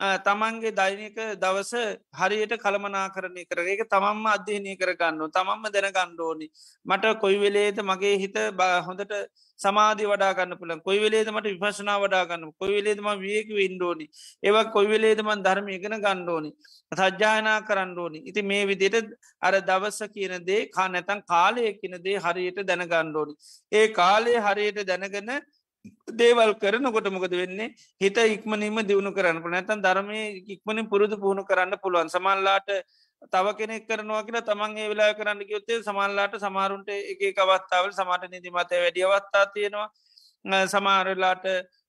[0.00, 1.72] තමන්ගේ දෛනික දවස
[2.14, 6.48] හරියට කළමනා කරණය කර ඒක තමම්ම අධ්‍යයනය කරගන්න තමම්ම දැනගණ්ඩෝනි
[6.86, 8.38] මට කොයි වෙලේද මගේ හිත
[8.86, 9.14] හොඳට
[9.60, 14.06] සමාධි වඩාගන්න පුළන් කොයි වෙලේද මට විපශනා වඩාගන්න කොයි වෙලේදම වියක ඉන්ඩෝනි
[14.42, 16.52] ඒවක් කොයි වෙලේදමන් ධර්ම ඉගෙන ගණ්ඩෝනි
[16.92, 18.18] සජ්‍යායනා කරන්න ඕනි.
[18.20, 23.34] ඉති මේ විදියට අර දවස කියනදේ කා නැතන් කාලය කියනදේ හරියට දැනගණ්ඩෝනි
[23.72, 25.30] ඒ කාලය හරියට දැනගෙන
[26.12, 27.74] දේවල් කරනකොට මොකද වෙන්නේ?
[28.00, 32.08] හිත ඉක්මනීම දියුණු කරන්න නැතන් ධර්මය ඉක්මනින් පුරුදු පුහුණු කරන්න පුළුවන්.
[32.08, 32.68] සමල්ලාට
[33.28, 39.46] තව කෙනෙක් කරනවා කියලා තමන්ගේ වෙලා කරන්න යොත්තේ සමල්ලාට සමාරුන්ට එක අවත්තාවල් සමාට නිදිමත වැඩියවත්තා
[39.54, 39.88] තියෙනවා.
[40.66, 41.44] සමාරලාට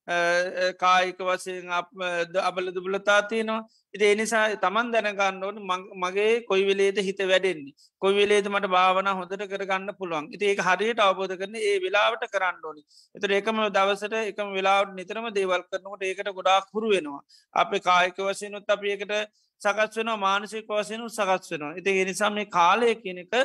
[0.07, 3.61] කායික වසයෙන් අබල දුබලතා තියෙනවා.
[3.93, 5.57] ඉති එනිසා තමන් දැනගන්න ඕන
[5.95, 7.73] මගේ කොයි වෙලේද හිත වැඩෙන්නේ?
[8.01, 10.29] කොයි වෙලේද මට භාවන හොඳට කරගන්න පුළුවන්?
[10.33, 12.83] ඉති ඒක හරියට අවබෝධ කරන ඒ වෙලාවට කරන්න ඕනි.
[13.15, 17.21] එතර ඒකම දවසට එකම වෙලාවට නිතරම දේවල් කරනකට ඒකට ගොඩාක් හුරු වෙනවා.
[17.53, 19.13] අප කායික වසයනුත් අප ඒකට
[19.61, 21.75] සකස් වෙන මානසික වසයනු සකස් වෙනවා.
[21.77, 23.35] ඉති එනිසා මේ කාලය කියනක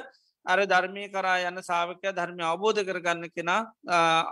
[0.46, 3.60] අර ධර්මය කරා යන්න සාාවකය ධර්මය අවබෝධ කරගන්න කෙනා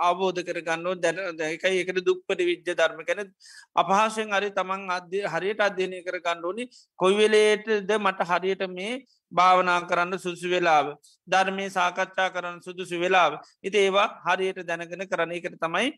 [0.01, 3.33] අවබෝධ කරගන්න දැන දැකයි එකට දුක්පට විද්‍ය ධර්ම කැන
[3.77, 6.65] අපහාසෙන් අරි තමන් අධ්‍ය හරියට අධ්‍යනය කරගන්න ඕනි.
[6.99, 8.93] කොයිවෙලේටද මට හරියට මේ
[9.33, 10.87] භාවනා කරන්න සුසු වෙලාව?
[11.29, 13.33] ධර්මය සාකච්ඡා කරන්න සුදුසු වෙලාව?
[13.63, 15.89] ඉති ඒවා හරියට දැනගෙන කරන එකට තමයි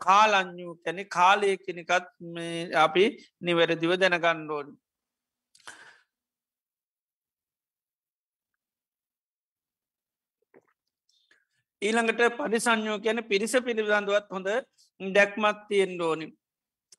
[0.00, 2.08] කාලං්ඥු කැනෙ කාලය කෙනෙකත්
[2.78, 3.04] අපි
[3.42, 4.74] නිවැරදිව දැනගණ්ඩෝන්
[11.84, 14.48] ඊළඟට පරිසංයෝ කියන පිරිස පිළිබඳවත් හොඳ
[15.00, 16.26] දැක්මත් තියෙන් ඕනි.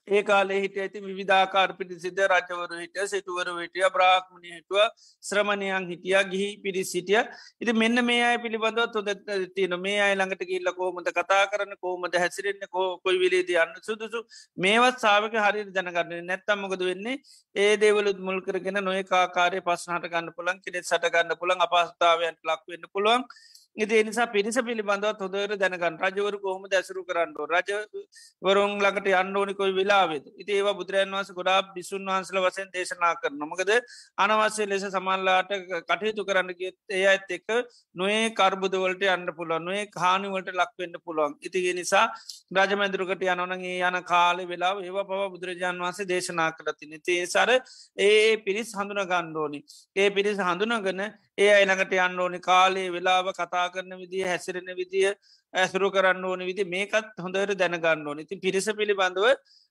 [0.07, 4.83] ඒ කාලේ හිට ඇති විධාකාර පිටිසිද රජවරු හිට සිටුවරු හිටිය බ්‍රාක්්මණය හිටුව
[5.23, 7.17] ශ්‍රමණයන් හිටිය ගිහි පිරිස් සිටිය
[7.61, 9.09] ඉති මෙන්න මේ අය පිළිබඳව තුොද
[9.55, 14.21] තියන මේ අයි ළඟට කියල්ල කෝමද කතා කරන කෝමද හැසිරෙන්න්න කෝ කොයි විලේද යන්න සුදුසු?
[14.57, 17.17] මේවත් සාාවක හරි දැනගන්න නැත්තම්මකද වෙන්නේ?
[17.55, 22.91] ඒ දේවලුත් මුල් කරගෙන නොය කාකාරය පස්සනට ගන්න පුළන් කෙනෙ සටගන්න පුළන් අපස්ථාවයන්ට ලක් වෙන්න
[22.93, 23.29] පුළුවන්.
[23.77, 25.95] ඉති නිසා පිරිස පිළිබඳව හොදර දැනගන්න.
[26.01, 30.25] රජවරු කොහොම දැසරු කරන්න රජවරුන් ළඟට යන්න ඕනිකොයි වෙලාවෙද?
[30.33, 33.71] ඉති ඒවා බුදුරන් වන්ස ගොඩා බිසුන් වහන්සල වසෙන් දේශනා කරන මොකද
[34.17, 35.51] අනවශ්‍ය ලෙස සමල්ලාට
[35.83, 36.53] කටයුතු කරන්න
[36.91, 37.51] ඒ අත් එක්ක
[37.95, 41.35] නොේ කර්බුදවලට අන්න පුළුවන් නොේ කානිවලට ලක්වෙන්න පුළුවන්.
[41.41, 42.05] ඉතිගේ නිසා
[42.53, 47.51] රජමැදුරකට යනනගේ යන කාල වෙලා ඒවා පව බුදුරජාන් වන්සේ දේශනා කරතින තිේ සර
[47.99, 49.61] ඒ පිරිස් හඳුන ගණ්ඩෝනි
[49.95, 51.05] ඒ පිරිස් හඳුනගන
[51.37, 52.39] ඒ අයිනකට යන්න ඕනි.
[52.39, 55.11] කාලේ වෙලාව කතා කරන විදිිය හැසිරෙන විදිිය
[55.53, 58.19] ඇසුරු කරන්න ඕන විදි මේකත් හොඳට දැනගන්න ඕන.
[58.23, 59.27] ඉති පිරිස පිළිබඳව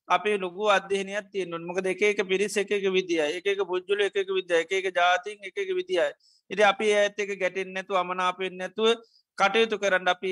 [0.09, 5.39] අපේ ලොකු අධ්‍යනයක් තියෙන්නුන් මොක දෙකක පිරිස එකක විදිිය එකක පුද්ජුල එකක විද්‍ය එකක ජාතින්
[5.49, 6.11] එකක විදිියයි.
[6.51, 9.01] ඉති අපි ඇත් එක ගැටෙන් නැතු අමනාපෙන් නැතුව
[9.39, 10.31] කටයුතු කරන්න අපි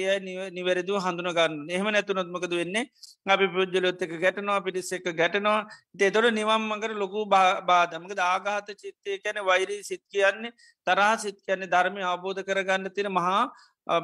[0.57, 2.85] නිවැරදු හඳුනගන්න එහම නැතුනොත්මකද වෙන්නේ?
[3.27, 5.67] අපි පුද්ජලොත් එක ගැටනවා පිටිස් එක ගැටනවා.
[5.99, 7.27] තෙතොට නිවම් මඟර ලොකු
[7.69, 10.55] බාධමක ආගාත චිත්තය කැන වෛරී සිත් කියන්නේ
[10.87, 13.43] තරහා සිත් කියන්නේ ධර්මය අවබෝධ කරගන්න තින මහා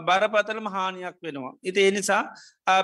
[0.07, 1.55] බරපතල මහානයක් වෙනවා.
[1.62, 2.22] ඉති එනිසා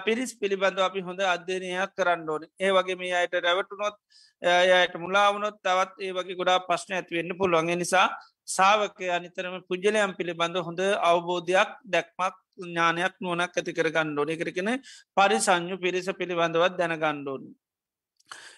[0.06, 2.42] පිරිස් පිළිබඳ අපි හොඳ අධ්‍යනයක් කරන්න ඕන.
[2.60, 3.96] ඒ වගේ මේ අයට රැවටුනොත්
[4.42, 7.74] යට මුලාවනොත් තවත් ඒ වගේ ගොඩා ප්‍රශ්න ඇතිවෙන්න පුළුවන්.
[7.78, 8.08] නිසා
[8.48, 14.70] සාාවකය අනිතරම පුද්ජලයම් පිළිබඳ හොඳ අවබෝධයක් දැක්මක් ඥානයක් නුවනක් ඇති කර ගණ්ඩෝන එකරකෙන
[15.16, 17.44] පරිසං්ඥු පිරිස පිළිබඳවත් දැනගණ්ඩෝන.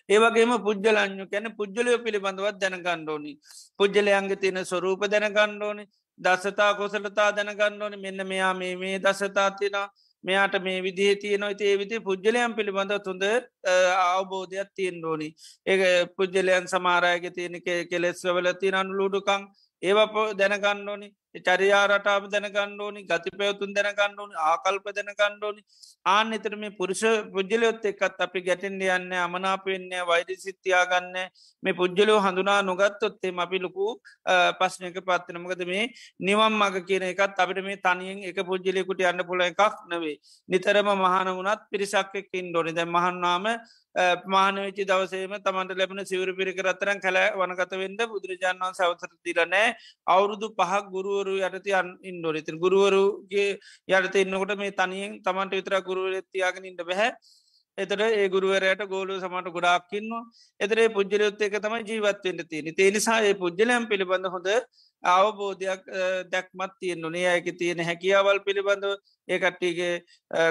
[0.09, 3.33] ඒවගේම පුද්ජලං්ඥු කැන පුද්ජලයෝ පිළිබඳවත් දැනගණ්ඩෝනි
[3.79, 5.85] පුද්ජලයන්ගේ තියෙන ස්වරූප දැනගණ්ඩෝනි
[6.21, 9.87] දසතා කොසලතා දැනගණ්ඩෝනි මෙන්න මෙයා මේ මේ දසතා තිනා
[10.25, 13.25] මෙයාට මේ විදිහ තියනො ඒ විදි පුද්ජලයන් පිළිබඳ තුොඳ
[13.97, 15.29] අවබෝධයක් තියෙන් ඕනි.
[15.67, 17.57] ඒ පුද්ජලයන් සමාරයග තියෙන
[17.91, 19.43] කෙලෙස්වල තිනනු ලුඩුකං
[19.83, 21.09] ඒවප දැනගන්න ඕනි.
[21.41, 25.63] චරියාරටාව දැනගණ්ඩෝනි ගති පැවතුන් දැනගණ්ඩෝනි ආකල්ප දැනගණ්ඩෝනි
[26.07, 31.17] ආන එතර මේ පුරුෂ පුද්ජලයොත් එක්කත් අපි ගැටෙන්ඩ යන්න අමනාපෙන්න්නේ වෛඩ සිත්තියාගන්න
[31.63, 33.87] මේ පුද්ජලෝ හඳුනා නොගත්තොත්තේ අපි ලොකු
[34.61, 35.87] පස්්නයක පත්වනමකද මේ
[36.21, 40.15] නිවම් මග කියන එකත් අපිට මේ තනියෙන් එක පුද්ජලයකුට යන්න පුල එකක් නවේ
[40.49, 43.53] නිතරම මහන වුණත් පිරිසක්කෙක්කින් ඩොනි දැ මහන්නාම
[44.27, 49.69] මානවිචි දවසේම තමන්ට ලැබෙන සිවර පිරිකර අතරන් කළ වනගත වෙන්ඩ බුදුරජාණන් වන්ස අවසර දිරනෑ
[50.07, 53.49] අවුරුදු පහක් ගුරුවරු යටති අන් ඉන්ඩෝන ඉතින් ගුරුවරුගේ
[53.91, 57.11] යටත ඉන්නකොට මේ තනියෙන් තමන්ට විතර ගුරුවර තියාගෙන ඉට බැහැ.
[57.79, 60.23] එතට ඒ ගුරුවරයට ගෝලු සමට ගොඩාක්කින්නවා
[60.61, 64.49] එතරේ පුද්ජලයොත් එක තමයි ජීවත්වෙන්ට තියෙන තේනිසා ඒ පුද්ජලයම් පිළිබඳ හොඳ
[65.05, 65.83] අවබෝධයක්
[66.33, 68.95] දැක්මත් තියෙන් නොනේ අයක තියෙන හැකියාවල් පිළිබඳව
[69.29, 69.93] ඒකට්ටිගේ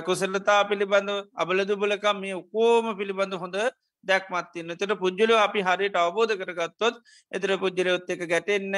[0.04, 3.58] කුසල්ලතා පිළිබඳව අබලදුබලකම් මේ කෝම පිළිබඳ හොඳ
[4.06, 7.02] දැක්මත්තින්න තට පුද්ජලෝ අපි හරියට අවබෝධ කරගත්තොත්
[7.32, 8.76] එතර පුද්ජලයොත් එක ගැටෙන්න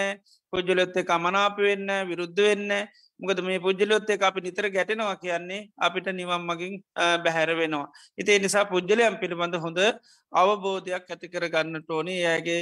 [0.53, 2.71] පුද්ජලොත් එක අමනාප වෙන්න විරුද්ධ වෙන්න
[3.19, 6.73] මොකද මේ පුද්ජලොත් එක අපි නිතර ගැටෙනවා කියන්නේ අපිට නිවම් මගින්
[7.23, 7.89] බැහැර වෙනවා.
[8.17, 9.79] ඉතිේ නිසා පුද්ජලයම් පිළිබඳ හොඳ
[10.33, 12.61] අවබෝධයක් ඇති කර ගන්න ටෝනි ඇගේ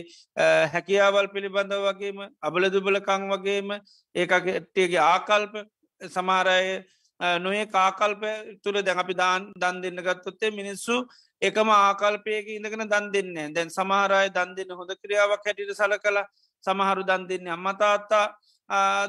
[0.73, 3.77] හැකියාවල් පිළිබඳ වගේම අබලදුබලකං වගේම
[4.15, 5.55] ඒකටගේ ආකල්ප
[6.01, 6.83] සමාරය
[7.19, 8.23] නොේ කාකල්ප
[8.63, 10.95] තුළ දැන් අපි දාන් දන් දෙන්න ගත්තොත්තේ මිනිස්සු
[11.41, 16.19] එකම ආකල්පයක ඉඳගෙන දන් දෙන්නේ දැන් සමහරය දන් දෙන්න හොඳ ක්‍රියාවක් හැටිට සල කළ
[16.63, 18.25] සමහරු දන් දෙන්නේ අම්මතාත්තා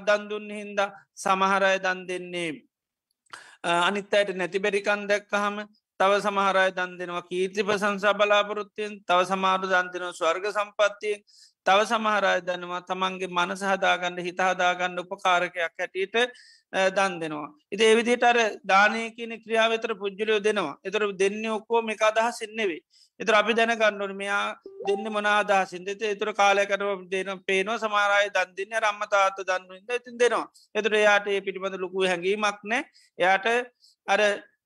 [0.00, 0.80] දන්දුන්න හින්ද
[1.16, 2.52] සමහරය දන් දෙන්නේ
[3.64, 5.66] අනිත් අයට නැති බැරිකන් දැක්කහම
[6.00, 7.22] තව සමහරය දන් දෙනවා.
[7.22, 11.20] කීර්ති ප්‍රසංසා බලාපොරොත්තියෙන් තව සමාරු දන්තිනව ස්වර්ග සම්පත්තියෙන්
[11.66, 16.16] තව සමහරය දනවා තමන්ගේ මනස හදාගන්න හිත හදාගන්න උපකාරකයක් හැටියට
[16.90, 17.48] දන් දෙනවා.
[17.72, 20.76] ඉති ඒවිදිට අර දානය කියන ක්‍රියාවතර පුද්ජලයෝ දෙනවා.
[20.84, 22.80] එතර දෙන්න ඔක්කෝ මේ අදහස් එන්නෙවේ.
[23.20, 24.56] එතර අපි දැන ගණ්ඩුවන මෙයා
[24.88, 30.46] දෙන්න මනාදහසින්ද එතුර කාලයකට දෙන පේනවා සමාරය දන්දින්න රම්මතාත දන්නුන්ද ඉතින් දෙනවා.
[30.74, 32.82] එතුර එයාට ඒ පිටිබඳ ලොකු හැඟීමක් නෑ
[33.18, 33.46] එයාට
[34.06, 34.20] අර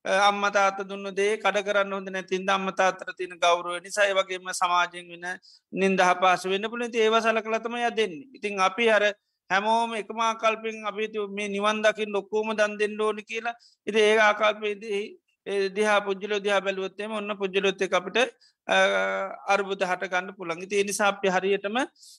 [0.05, 5.27] අම්මතාත දුන්න දේ කඩ කරන්න හොඳ නැතින්ද අම්මතාතර තින ගෞරුව නිසයි වගේම සමාජයෙන් වෙන
[5.73, 8.15] නින්දහ පාස වෙන්න පුළ ඒව සල කළතම ය දෙන්න.
[8.35, 9.05] ඉතින් අපි හර
[9.51, 13.55] හැමෝම එකමා කල්පෙන් අපි මේ නිවන්දකින් ලොක්කෝම දන් දෙන්න ඕනි කියලා.
[13.87, 15.03] ඉති ඒ ආකල්පයේදී
[15.71, 18.19] දිහා පුද්ජල දිහා බැලුවත්තේම ඔන්න පුද්ජලොත්ත අපිට
[19.49, 21.77] අර්බුද හටගන්න පුළන්ගි ඒ නිසාප්‍ය හරියටම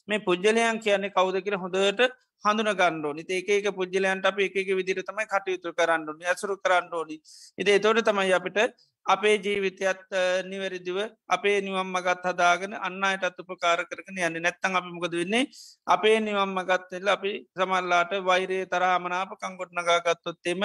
[0.08, 2.02] මේ පුද්ජලයන් කියන්නේ කවුද කියර හොඳට
[2.46, 7.18] හඳුන ගණ්ඩෝනි ඒක පුද්ජලයන්ට අප එක විදිර තමයි කටයුතු කරන්නඩුනි ඇසුරු කරන්නඩෝනි
[7.58, 8.60] ඉති තෝට තමයි අපිට
[9.06, 10.02] අපේ ජීවිතයත්
[10.44, 14.38] නිවැරදිව අපේ නිවම් මගත් හදාගෙන අන්න අයටත් උපකාර කරන යන්න.
[14.38, 15.50] නැත්තන් අපි මොකද වෙන්නේ?
[15.88, 20.62] අපේ නිවම් මගත්වෙල්ල අපි සමල්ලාට වෛරයේ තරාමනාප කංගොට් නගාගත්තොත්තෙම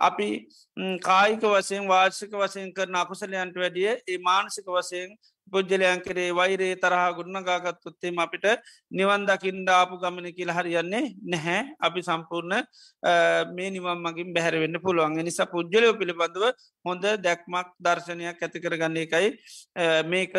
[0.00, 0.28] අපි
[1.00, 5.10] කායික වසයෙන් වාර්ෂික වසයෙන් කරන අකුසලයන්ට වැඩිය ඒ මානසික වසයෙන්
[5.52, 8.46] පුද්ජලයන් කරේ වෛරයේ තරහා ගුණගාගත්තුත්තේම අපිට
[8.92, 11.60] නිවන් දකිින්ඩ ආපු ගමන කියල හරියන්නේ නැහැ.
[11.80, 12.54] අපි සම්පූර්ණ
[13.50, 15.18] මේ නිවම් මගින් බැහැරවෙන්න පුළුවන්.
[15.20, 16.44] නිසා පුද්ජලයෝ පිළිබඳව
[16.84, 19.28] හොඳ දැක්මක් දර්ශනයක් ඇති කරගන්න එකයි
[20.06, 20.34] මේක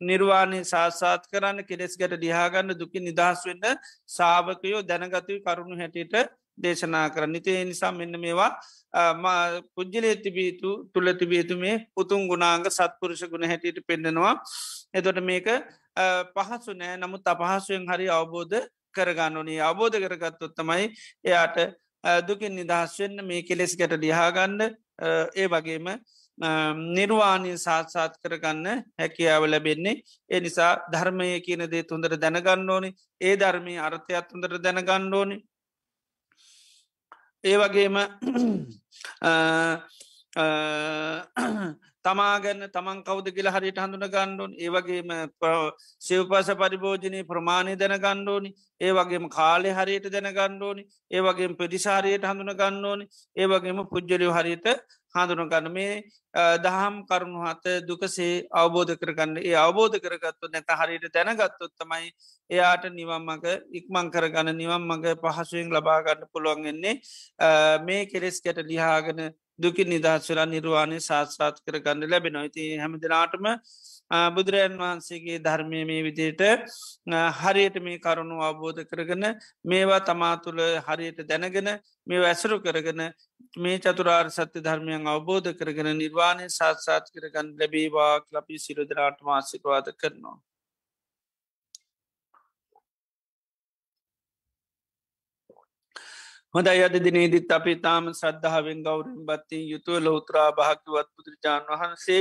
[0.00, 3.66] නිර්වාණය සාසාත් කරන්න කෙලෙස් ගැට ඩිහාගන්න දුකි නිදහස් වෙන්න
[4.08, 7.32] සාාවකයෝ දැනගතුයි කරුණු හැටියට දේශනා කරන්න.
[7.32, 8.50] නිතේ නිසා මෙන්න මේවා
[9.74, 14.34] පුද්ජලේ තිබීතු තුළ තිබේතු මේ උතුන් ගුණාංග සත්පුරුෂ ගුණ හැටියට පෙන්ඩෙනවා
[14.94, 15.48] එතොට මේක
[16.34, 16.96] පහසු නෑ.
[16.96, 18.58] නමුත් අපහසුවෙන් හරි අවබෝධ
[18.94, 19.60] කරගන්න ඕනේ.
[19.60, 20.92] අවබෝධ කරගත්තොත් තමයි
[21.24, 21.58] එයාට
[22.22, 24.60] දුකින් නිදහස්වෙන්න මේ කෙලෙස් ගැට ලිහාගන්න
[25.34, 25.86] ඒ වගේම
[26.38, 30.02] නිර්වාණය සාත්සාත් කරගන්න හැකියාව ලැබෙන්නේ.
[30.30, 32.90] ඒ නිසා ධර්මය කියන දේ තුන්දර දැනගන්න ඕනි.
[33.20, 35.36] ඒ ධර්මී අර්ථයක් තුන්දර දැනගන්න ඕනි.
[37.42, 37.96] ඒ වගේම
[42.04, 45.12] තමාගන්න තමන් කවද කියල හරිට හඳුන ගණ්ඩුවන් ඒවගේම
[46.00, 48.50] සිව්පස පරිභෝජනය ප්‍රමාණය දැන ගණ්ඩෝනි
[48.80, 54.68] ඒ වගේම කාලෙ හරියට දැන ගණ්ඩෝනි ඒ වගේ ප්‍රතිසාරයට හඳුන ගණ්ඩෝනි ඒ වගේම පුද්ජලිය හරියට
[55.14, 55.94] හඳුන ගන්න මේ
[56.58, 59.36] දහම් කරුණු හත දුකසේ අවබෝධ කරගන්න.
[59.40, 62.08] ඒ අවබෝධ කරගත්තු නැත හරියට දැනගත්තොත් තමයි
[62.50, 66.94] එයාට නිවම්මක ඉක්මං කරගන්න නිවම් මඟ පහසුවෙන් ලබාගන්න පුළුවන්ගෙන්නේ
[67.80, 69.20] මේ කෙලෙස් ගැට ලිහාගෙන
[69.62, 73.48] දුකින් නිදහස්වලා නිර්වාණය සාත්සාත් කරගන්න ලැබෙන ඉති හැම දෙනාටම
[74.30, 76.42] බුදුරජන් වහන්සේගේ ධර්මය මේ විදියට
[77.36, 79.24] හරියට මේ කරුණු අවබෝධ කරගන
[79.64, 81.70] මේවා තමා තුළ හරියට දැනගෙන
[82.06, 83.02] මේ ඇසරු කරගෙන
[83.56, 90.38] මේ චතුරාර් සත්‍ය ධර්මයන් අවබෝධ කරගෙන නිර්වාණය සාත්සාත් කරගන්න ලැබේවා ලපි සිරුදරාට මාසිකවාද කරනවා.
[96.54, 102.18] හොඳයි අද දිනේදිත් අපි තාම ශ්‍රද්ධාවෙන් ගෞරෙන් බත්තිී යුතුව ලෝත්‍රා භාක්‍යවත් බුදුරජාණන් වහන්සේ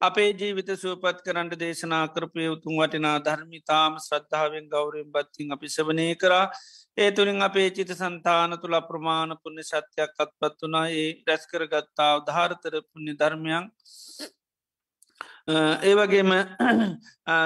[0.00, 6.46] අපේ ජීවිත සුවපත් කරන්නට දේශනා කරපය උතුන් වටිනා ධර්මිතාම ශ්‍රද්ධාවෙන් ගෞරෙන් බත්තිං අපි සවනය කරා.
[6.98, 12.74] ඒ තුළින් අපේ චිත සන්තාන තුළ ප්‍රමාණ පුුණ්‍ය සත්‍යයක් අත්පත් වනා ඒ රැස්කර ගත්තාව ධාරතර
[12.82, 13.64] පුුණ්‍ය ධර්මයන්
[15.48, 16.30] ඒ වගේම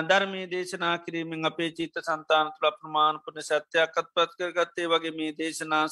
[0.09, 5.33] ධර්මී දේශනා කිරීමෙන් අපේ චිත සන්තාන තුළ ප්‍රමාණ පුුණ සත්‍යයක් අත්පත් කර ගත්තේ වගේ මේ
[5.35, 5.83] දේශනා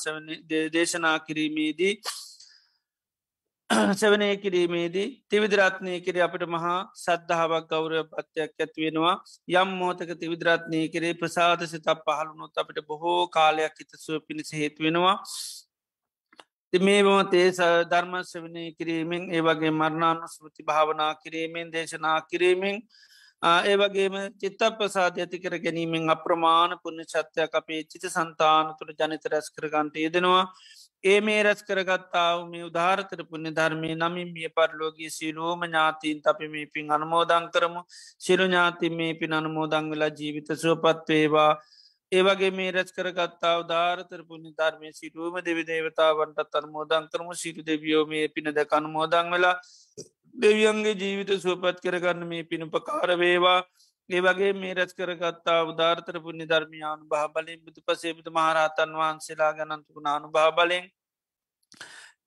[0.72, 1.94] දේශනා කිරීමේදී
[3.94, 9.14] සවනය කිරීමේදී තිවිදරත්නය කිරේ අපට මහා සද්ධාවක් ගෞරය පත්යක් ඇත්වෙනවා
[9.54, 15.16] යම් මෝතක තිවිදරත්නය කරේ ප්‍රසාද සිතක් පහළුණොත් අපට බොහෝ කාලයක් හිතසුව පිණිස හේත්වෙනවා
[16.80, 17.50] මේම තේ
[17.86, 22.80] ධර්මශ්‍රවනය කිරීමෙන් ඒවගේ මරණානු ස්මෘති භාවනා කිරීමෙන් දේශනා කිරීමෙන්
[23.42, 29.50] ඒවගේම චිත්ත ප්‍රසාධ ඇති කර ගැනීමෙන් අප්‍රමාණ පුුණ ශත්‍යයක් අපේ චිත සන්තාන තුළ ජනිත රැස්
[29.50, 30.44] කරගන්ට යෙදෙනවා.
[31.04, 36.66] ඒ මේ රැස් කරගත්තාව මේ උදාාරතර පුුණ ධර්මය නමින් මිය පරලෝගේ සිලෝම ඥාතීන් අපි මේ
[36.68, 37.80] පින් අනමෝදං කරමු.
[38.18, 41.52] සිරු ඥාති මේ පින් අනමෝදං වෙලා ජීවිත සුවපත්වේවා
[42.12, 47.28] ඒවගේ මේ රැස් කරගත්තාව ධාරතර පුුණි ධර්මය සිටුවම දෙවි දේවතාවන්ටත් අනමෝදං කරම.
[47.34, 49.56] සිරු දෙවියෝ මේ පිනද කනුමෝදං වෙලා
[50.34, 53.60] දෙවියන්ගේ ජීවිත සුවපත් කරගන්න මේ පිණුපකාර වේවා.
[54.10, 60.30] ඒවගේ මේ රැස් කරගත්තා උදාර්තර පුුණි ධර්මයානු භා බලින් බුදු පසේබුදු මහරහතන් වහන්සේලා ගනන්තුකු නානු
[60.30, 60.84] භා බලෙන්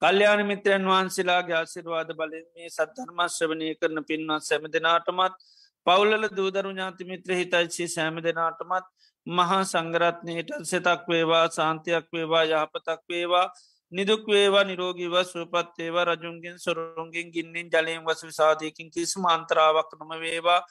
[0.01, 5.39] කල්්‍යයාන මිත්‍රයන් වහන්සේලාගේ ආසිරවාද බලෙන් මේ සද්ධර්මශ්‍රවනය කරන පින්වත් සැම දෙනාටමත්
[5.87, 8.85] පවුලල දූදරු ඥාති මිත්‍ර හිතයිචි සෑම දෙනාටමත්
[9.27, 13.47] මහා සංගරත්නයට සෙතක් වේවා සාන්තියක් වේවා යහපතක් වේවා
[13.91, 20.61] නිදුක් වේවා නිරෝගීව සුපත් ඒවා රජුන්ගෙන් සොරුන්ගෙන් ගින්නින් ජලයෙන් වස විසාධයකින් කිසිම අන්තරාවක් නොම වේවා.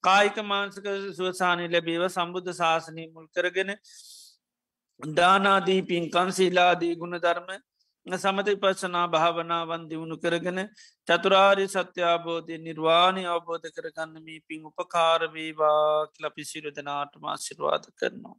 [0.00, 3.70] කායික මාන්සක සුවසානය ලැබීව සම්බුද්ධ ශාසනය මුල් කරගෙන
[5.00, 7.48] දානාදී පින්කන් සීලාදී ගුණ ධර්ම
[8.06, 10.58] සමති පස්සනා භාවනාවන් දියුණු කරගෙන
[11.08, 18.36] චතුරාරි සත්‍යාබෝධය නිර්වාණය අවබෝධ කරගන්න මේ පින් උපකාරවේවා ලපි සිරුදනාටම ආශිර්වාද කරනවා.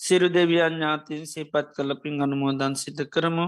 [0.00, 3.46] සිරු දෙවියන් ඥාතින් සේපත් කල පින් අනුමෝදන් සිත කරමු.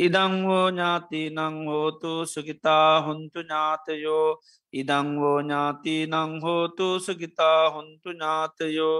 [0.00, 4.28] ඉදංවෝ ඥාති නං හෝතු සුගිතා හොන්තු ඥාතයෝ.
[4.72, 8.98] ඉදංවෝ ඥාති නං හෝතු සුගිතා හොන්තු ඥාතයෝ.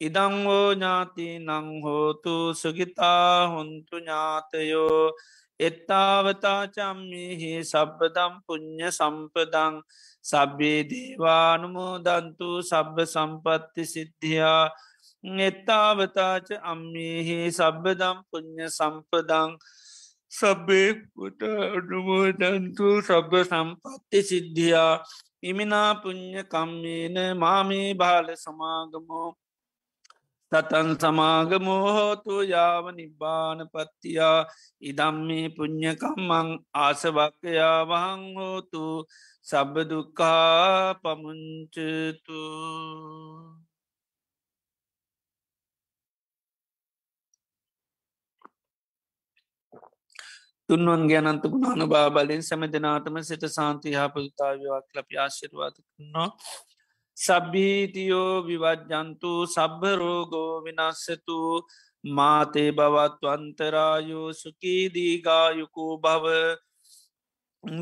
[0.00, 5.04] ඉදංවෝ ඥාති නං හෝතු සුගිතා හොන්තු ඥාතයෝ.
[5.60, 9.74] එත්තාවතාචම්මිහි සබ්බදම් පුං්ඥ සම්පදං.
[10.24, 14.64] සබ්බේ දේවානුමෝදන්තු සබ්බ සම්පත්ති සිද්ධියා.
[15.48, 19.50] එත්තාවතාච අම්මිහි සබ්බදම් පුං්ඥ සම්පදං.
[20.32, 21.40] සබ්බේකුට
[21.76, 24.94] අනුමෝදන්තු සබ්බ සම්පත්ති සිද්ධියා.
[25.42, 29.30] ඉමිනා පුං්ඥ කම්මේන මාමේ භාල සමාගමෝ.
[30.52, 34.38] තතන් සමාගමෝහෝතු යාව නිබ්බාන පත්තියා
[34.82, 38.84] ඉදම්මේ පුං්ඥකම්මං ආසවක්කයා වහං හෝතු
[39.46, 42.42] සබ්බදුකා පමුංචතු.
[50.68, 55.76] තුන්වන් ගැනන්තු ගුණානු බාබලින් සැම දෙනාටම සිට සාන්තිහාපතුතාවයක් ලපි ආශිර්වාද
[57.20, 57.40] කරන්නවා.
[57.40, 61.38] සබ්බීතියෝ විවජ්ජන්තු සබ්බරෝගෝ විනස්සතු
[62.04, 66.26] මාතේ බවත්වන්තරායෝ සුකීදීගායුකූ භව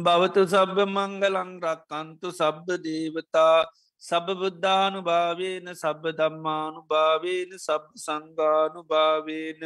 [0.05, 3.59] භවතු සබ්බ මංගලං රක්කන්තු සබ්බ දේවතා
[4.03, 9.63] සබබුද්ධානු භාවේන සබ්බ දම්මානු භාවේන සබ් සංගානු භාවේන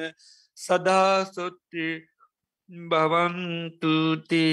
[0.59, 1.95] සදාසොට්ටේ
[2.89, 4.53] භවන්තුතේ